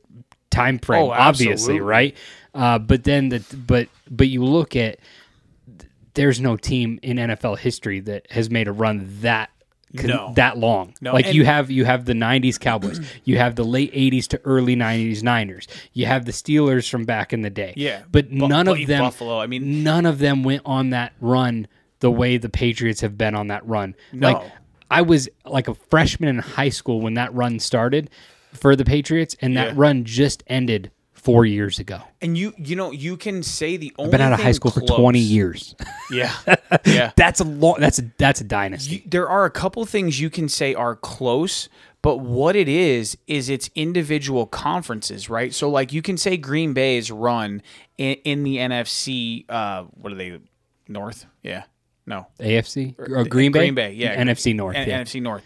[0.50, 2.16] time frame, Oh, obviously, right?
[2.54, 5.00] Uh, but then the but but you look at
[6.18, 9.50] there's no team in NFL history that has made a run that
[9.96, 10.34] con- No.
[10.36, 10.94] that long.
[11.00, 14.28] No, like and- you have you have the '90s Cowboys, you have the late '80s
[14.30, 17.74] to early '90s Niners, you have the Steelers from back in the day.
[17.78, 19.00] Yeah, but Bu- none of them.
[19.02, 21.68] Buffalo, I mean- none of them went on that run
[22.00, 23.96] the way the Patriots have been on that run.
[24.12, 24.34] No.
[24.34, 24.52] Like
[24.92, 28.10] I was like a freshman in high school when that run started
[28.54, 29.74] for the Patriots, and that Yeah.
[29.76, 30.92] run just ended
[31.28, 32.00] four years ago.
[32.22, 34.52] And you you know, you can say the only I've been out of thing high
[34.54, 35.76] school for 20 years.
[36.12, 36.34] Yeah.
[36.86, 37.12] Yeah.
[37.18, 37.76] That's a long.
[37.80, 38.96] That's a that's a dynasty.
[38.96, 41.68] You- there are a couple things you can say are close,
[42.02, 45.54] but what it is is it's individual conferences, right?
[45.54, 47.62] So like you can say Green Bay's run
[47.98, 49.46] in, in the NFC.
[49.50, 50.40] Uh, what are they?
[50.88, 51.26] North?
[51.44, 51.64] Yeah.
[52.08, 52.26] No.
[52.40, 53.60] AFC uh, or Green Bay.
[53.60, 54.16] Green Bay, yeah.
[54.24, 54.76] NFC North.
[54.76, 55.04] N- yeah.
[55.04, 55.44] NFC North.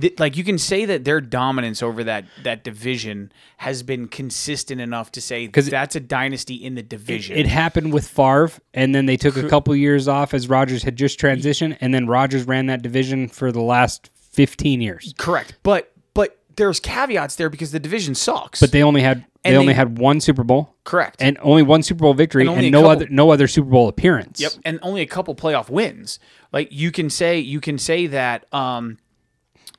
[0.00, 4.80] Th- like you can say that their dominance over that that division has been consistent
[4.80, 7.36] enough to say it- that's a dynasty in the division.
[7.36, 10.96] It happened with Favre, and then they took a couple years off as Rodgers had
[10.96, 15.14] just transitioned, and then Rodgers ran that division for the last 15 years.
[15.18, 15.54] Correct.
[15.62, 18.60] But but there's caveats there because the division sucks.
[18.60, 21.16] But they only had they only they- had one Super Bowl, correct.
[21.20, 23.88] and only one Super Bowl victory, And and, no couple- other no other Super Bowl
[23.88, 24.40] appearance.
[24.40, 26.18] Yep, and only a couple playoff wins.
[26.52, 28.98] Like you can say, you can say that, um,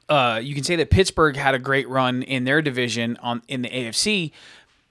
[0.10, 3.64] uh, you can say that Pittsburgh had a great run in their division on in
[3.64, 4.32] the AFC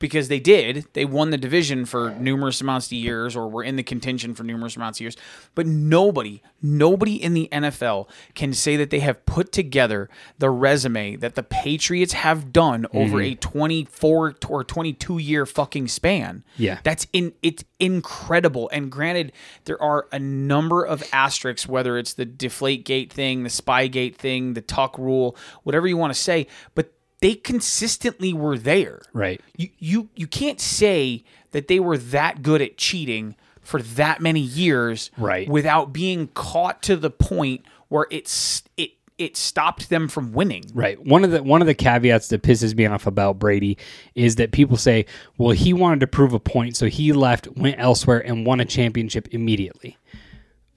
[0.04, 0.84] because they did.
[0.92, 4.44] They won the division for numerous amounts of years, or were in the contention for
[4.44, 5.16] numerous amounts of years.
[5.54, 11.16] But nobody, nobody in the NFL can say that they have put together the resume
[11.16, 13.32] that the Patriots have done over mm-hmm.
[13.32, 16.44] a twenty-four or twenty-two year fucking span.
[16.58, 16.80] Yeah.
[16.82, 18.68] That's in it's incredible.
[18.74, 19.32] And granted,
[19.64, 24.16] there are a number of asterisks, whether it's the deflate gate thing, the spy gate
[24.16, 26.92] thing, the tuck rule, whatever you want to say, but
[27.24, 29.00] they consistently were there.
[29.14, 29.40] Right.
[29.56, 34.40] You you you can't say that they were that good at cheating for that many
[34.40, 35.48] years Right.
[35.48, 40.64] without being caught to the point where it's it it stopped them from winning.
[40.74, 41.02] Right.
[41.02, 43.78] One of the one of the caveats that pisses me off about Brady
[44.14, 45.06] is that people say,
[45.38, 48.66] "Well, he wanted to prove a point, so he left, went elsewhere, and won a
[48.66, 49.96] championship immediately."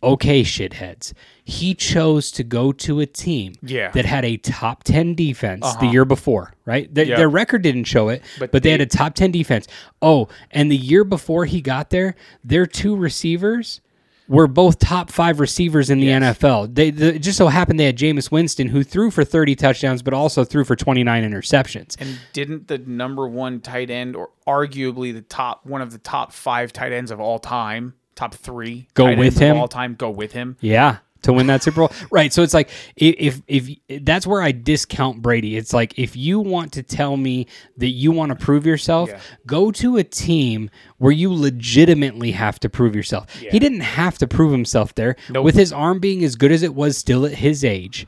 [0.03, 1.13] Okay, shitheads.
[1.43, 3.89] He chose to go to a team Yeah.
[3.91, 5.91] that had a top 10 defense the uh-huh.
[5.91, 6.93] year before, right?
[6.93, 7.17] Their, Yeah.
[7.17, 9.67] their record didn't show it, but, But they, had a top 10 defense.
[10.01, 13.81] Oh, and the year before he got there, their two receivers
[14.27, 16.75] were both top five receivers in the NFL.
[16.75, 20.01] They the, it just so happened they had Jameis Winston, who threw for 30 touchdowns,
[20.01, 21.95] but also threw for 29 interceptions.
[21.99, 26.33] And didn't the number one tight end, or arguably the top one of the top
[26.33, 29.55] five tight ends of all time, top three, Go with him?
[29.55, 30.57] all time, go with him?
[30.59, 31.91] Yeah, to win that Super Bowl.
[32.11, 32.31] right.
[32.33, 32.69] So it's like
[33.01, 33.69] i- if if
[34.03, 35.55] that's where I discount Brady.
[35.57, 37.47] It's like if you want to tell me
[37.77, 39.19] that you want to prove yourself, Yeah.
[39.45, 43.33] go to a team where you legitimately have to prove yourself.
[43.35, 45.43] He didn't have to prove himself there Nope.
[45.45, 48.05] with his arm being as good as it was still at his age.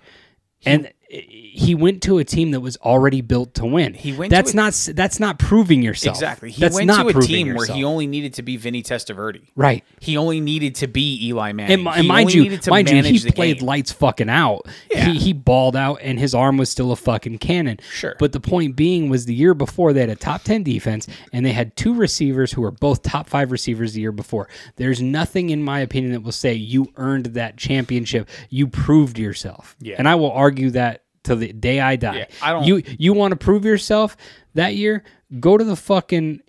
[0.66, 3.96] and he went to a team that was already built to win.
[3.96, 6.16] He went to That's a- not that's not proving yourself.
[6.16, 6.52] Exactly.
[6.52, 9.42] He That's went to a team where he only needed to be Vinny Testaverde.
[9.56, 9.84] right.
[10.00, 11.80] He only needed to be Eli Manning.
[11.80, 13.66] And, and He mind you, to mind you, he played game.
[13.68, 14.68] lights fucking out.
[14.92, 15.06] Yeah.
[15.10, 17.80] He he balled out, and his arm was still a fucking cannon.
[17.92, 18.16] Sure.
[18.20, 21.44] But the point being was the year before they had a top ten defense, and
[21.44, 24.48] they had two receivers who were both top five receivers the year before.
[24.76, 28.30] There's nothing in my opinion that will say you earned that championship.
[28.52, 29.76] You proved yourself.
[29.80, 29.96] Yeah.
[29.98, 32.18] And I will argue that to the day I die.
[32.20, 34.16] Yeah, I don't- You you want to prove yourself
[34.56, 35.04] that year?
[35.40, 36.42] Go to the fucking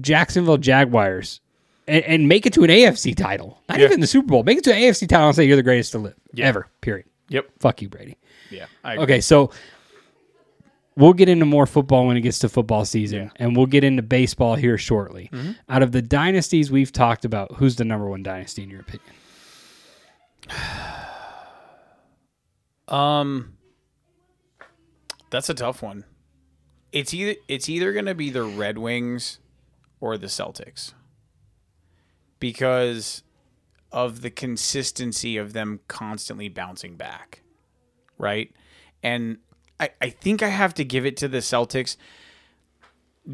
[0.00, 1.40] Jacksonville Jaguars.
[1.88, 3.84] And, and make it to an AFC title, not Yeah.
[3.84, 4.42] even the Super Bowl.
[4.42, 6.66] Make it to an AFC title and say you're the greatest to live ever.
[6.80, 7.06] Period.
[7.28, 7.46] Yep.
[7.60, 8.16] Fuck you, Brady.
[8.50, 8.66] Yeah.
[8.84, 9.52] Okay, so
[10.96, 13.24] we'll get into more football when it gets to football season, Yeah.
[13.26, 13.42] Mm-hmm.
[13.44, 15.30] and we'll get into baseball here shortly.
[15.68, 19.02] Out of the dynasties we've talked about, who's the number one dynasty in your opinion?
[22.88, 23.55] Um,
[25.30, 26.04] that's a tough one.
[26.92, 29.38] It's either it's either going to be the Red Wings
[30.00, 30.92] or the Celtics
[32.38, 33.22] because
[33.92, 37.42] of the consistency of them constantly bouncing back,
[38.18, 38.52] right?
[39.02, 39.38] And
[39.78, 41.96] I, I think I have to give it to the Celtics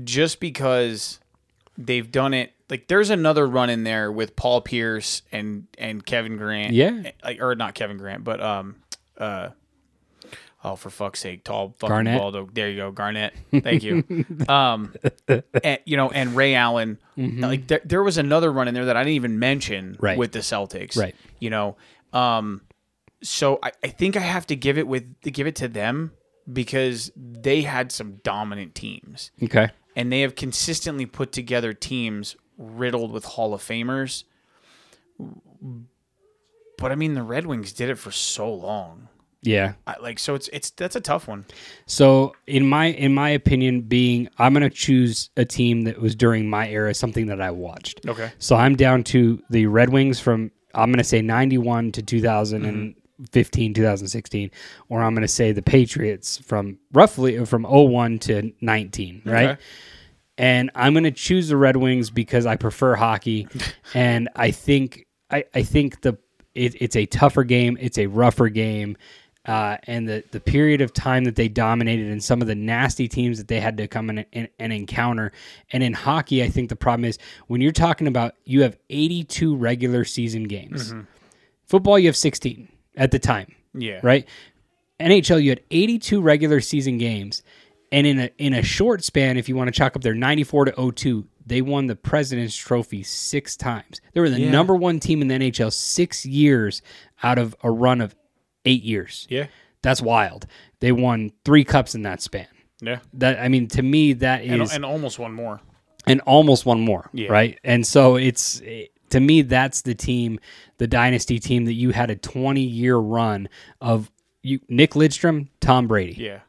[0.04, 1.20] just because
[1.76, 2.52] they've done it.
[2.68, 6.72] Like there's another run in there with Paul Pierce and and Kevin Grant.
[6.72, 7.10] Yeah.
[7.22, 8.76] like or not Kevin Grant, but um
[9.18, 9.50] uh
[10.64, 12.20] oh for fuck's sake, tall fucking Garnett?
[12.20, 12.48] Waldo.
[12.52, 13.34] There you go, Garnett.
[13.52, 14.04] Thank you.
[14.48, 14.94] um,
[15.28, 16.98] and, you know, and Ray Allen.
[17.16, 20.16] Like there, there was another run in there that I didn't even mention Right.
[20.18, 20.96] with the Celtics.
[20.96, 21.14] Right.
[21.38, 21.76] You know,
[22.12, 22.62] um,
[23.22, 26.12] so I, I think I have to give it with to give it to them
[26.52, 29.68] because they had some dominant teams Okay.
[29.94, 34.24] and they have consistently put together teams riddled with Hall of Famers.
[36.78, 39.08] But I mean, the Red Wings did it for so long.
[39.42, 39.72] Yeah.
[39.86, 41.44] I, like, so it's it's that's a tough one.
[41.86, 46.48] So in my in my opinion, being I'm gonna choose a team that was during
[46.48, 48.06] my era, something that I watched.
[48.06, 48.32] Okay.
[48.38, 52.94] So I'm down to the Red Wings from I'm gonna say 91 to 2015,
[53.70, 53.72] mm-hmm.
[53.74, 54.50] 2016,
[54.88, 59.50] or I'm gonna say the Patriots from roughly uh, from 01 to 19, right?
[59.50, 59.60] Okay.
[60.38, 63.48] and I'm going to choose the Red Wings because I prefer hockey,
[63.94, 66.16] and I think I, I think the
[66.54, 68.96] it, it's a tougher game, it's a rougher game,
[69.44, 73.08] uh, and the the period of time that they dominated and some of the nasty
[73.08, 75.32] teams that they had to come in and, and encounter,
[75.72, 77.18] and in hockey, I think the problem is
[77.48, 80.94] when you're talking about you have 82 regular season games,
[81.66, 84.00] football you have 16 at the time Yeah.
[84.02, 84.28] right?
[85.00, 87.42] NHL, you had 82 regular season games,
[87.90, 90.66] and in a in a short span, if you want to chalk up their 94
[90.66, 94.00] to 02, they won the President's Trophy six times.
[94.14, 94.50] They were the Yeah.
[94.52, 96.80] number one team in the NHL six years
[97.24, 98.14] out of a run of
[98.64, 99.26] eight years.
[99.30, 99.46] Yeah.
[99.82, 100.46] That's wild.
[100.80, 102.46] They won three cups in that span.
[102.80, 102.98] Yeah.
[103.14, 105.60] That I mean, to me, that is And, and almost one more.
[106.06, 107.28] and almost one more, Yeah.
[107.30, 107.58] right?
[107.64, 108.60] And so it's
[109.10, 110.38] to me that's the team,
[110.78, 113.48] the dynasty team that you had a 20 year run
[113.80, 114.10] of
[114.42, 116.14] you Nick Lidstrom, Tom Brady.
[116.18, 116.40] Yeah.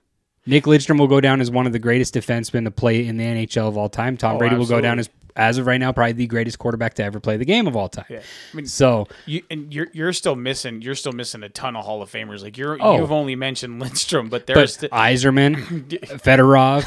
[0.46, 3.24] Nick Lidstrom will go down as one of the greatest defensemen to play in the
[3.24, 4.18] NHL of all time.
[4.18, 5.10] Tom Oh, Brady will go down as.
[5.36, 7.90] As of right now probably the greatest quarterback to ever play the game of all
[7.90, 8.06] time.
[8.10, 8.20] Yeah.
[8.54, 11.86] I mean, So you and you're you're still missing you're still missing a ton of
[11.86, 12.44] Hall of Famers.
[12.44, 12.98] Like you're Oh.
[13.00, 15.88] you've only mentioned Lindstrom, but but there's the, Yzerman,
[16.22, 16.86] Fedorov,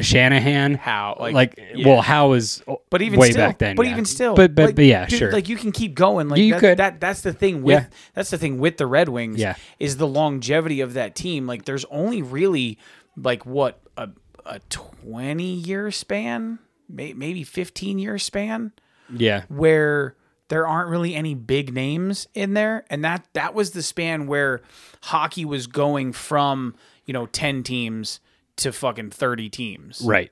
[0.00, 1.86] Shanahan, how like like, yeah.
[1.88, 3.76] well, how is But even way still, back then?
[3.76, 3.92] but yeah.
[3.92, 5.32] even still, but but, like, but yeah, dude, sure.
[5.32, 6.28] Like you can keep going.
[6.28, 6.78] Like You that, could.
[6.78, 7.86] that that's the thing with Yeah.
[8.14, 9.38] that's the thing with the Red Wings.
[9.38, 9.54] Yeah.
[9.78, 11.46] is the longevity of that team.
[11.46, 12.78] Like there's only really
[13.16, 14.10] like what a
[14.44, 16.58] a twenty year span,
[16.88, 18.72] may, maybe fifteen year span
[19.14, 20.16] yeah, where
[20.48, 24.62] there aren't really any big names in there, and that that was the span where
[25.02, 26.74] hockey was going from
[27.04, 28.20] you know ten teams
[28.56, 30.00] to fucking thirty teams.
[30.04, 30.30] Right.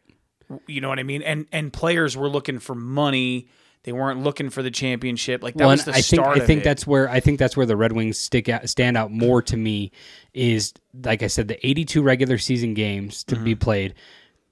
[0.66, 1.22] You know what I mean?
[1.22, 3.48] And and players were looking for money.
[3.84, 5.42] They weren't looking for the championship.
[5.42, 6.64] Like that Well, was the I think start I think it.
[6.64, 9.56] that's where I think that's where the Red Wings stick out, stand out more to
[9.56, 9.90] me
[10.32, 13.44] is like I said the 82 regular season games to Mm-hmm.
[13.44, 13.94] be played,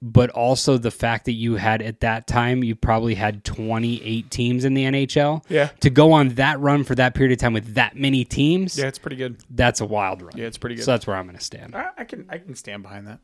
[0.05, 4.65] but also the fact that you had at that time you probably had 28 teams
[4.65, 5.43] in the NHL.
[5.47, 5.69] Yeah.
[5.79, 8.87] To go on that run for that period of time with that many teams, yeah,
[8.87, 9.37] it's pretty good.
[9.49, 10.33] that's a wild run.
[10.35, 10.83] Yeah, it's pretty good.
[10.83, 11.73] So that's where I'm going to stand.
[11.73, 13.19] I, I can I can stand behind that.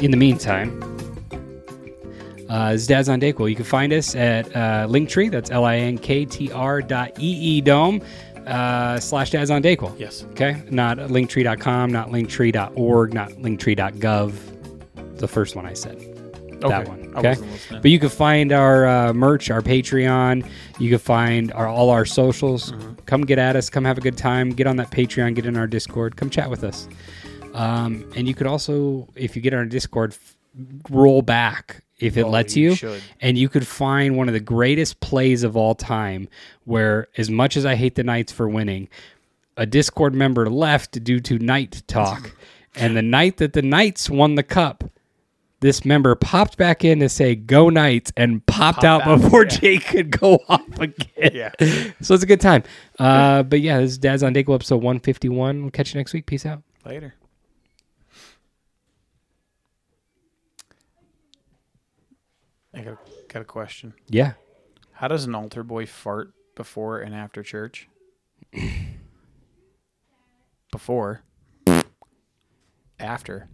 [0.00, 0.80] In the meantime,
[2.48, 3.50] uh, this is Dad's on Dayquil.
[3.50, 5.30] You can find us at uh, Linktree.
[5.30, 8.00] That's L I N K T R dot E E dome
[8.48, 9.98] uh, slash Dad's on Dayquil.
[9.98, 10.24] Yes.
[10.32, 10.62] Okay.
[10.70, 15.18] Not linktree.com, not linktree.org, not linktree.gov.
[15.18, 15.98] The first one I said.
[16.60, 17.12] That one.
[17.14, 17.36] Okay.
[17.70, 20.48] But you can find our uh, merch, our Patreon.
[20.80, 22.72] You can find our, all our socials.
[22.72, 22.94] Mm-hmm.
[23.06, 23.70] Come get at us.
[23.70, 24.50] Come have a good time.
[24.50, 25.34] Get on that Patreon.
[25.34, 26.16] Get in our Discord.
[26.16, 26.88] Come chat with us.
[27.54, 30.16] Um, and you could also, if you get on our Discord,
[30.90, 32.96] roll back if it Oh, lets you you.
[33.20, 36.28] And you could find one of the greatest plays of all time
[36.64, 38.88] where, as much as I hate the Knights for winning,
[39.56, 42.30] a Discord member left due to Knight talk.
[42.76, 44.84] and the night that the Knights won the cup,
[45.60, 49.48] this member popped back in to say "Go Knights" and popped out, out, before yeah.
[49.48, 51.32] Jake could go off again.
[51.34, 51.50] Yeah.
[52.00, 52.62] so it's a good time.
[53.00, 55.62] Uh, but yeah, this is Dad's on Dayquil episode one fifty one.
[55.62, 56.26] We'll catch you next week.
[56.26, 56.62] Peace out.
[56.86, 57.14] Later.
[62.78, 63.92] I got a, got a question.
[64.08, 64.34] Yeah.
[64.92, 67.88] How does an altar boy fart before and after church?
[70.70, 71.22] before.
[73.00, 73.48] After.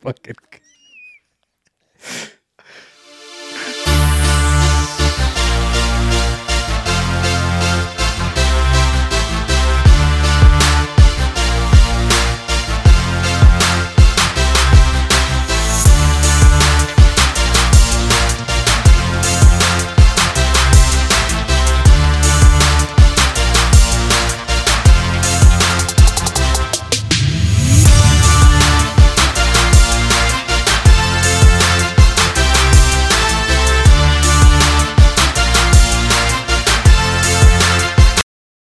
[0.00, 0.34] Fucking.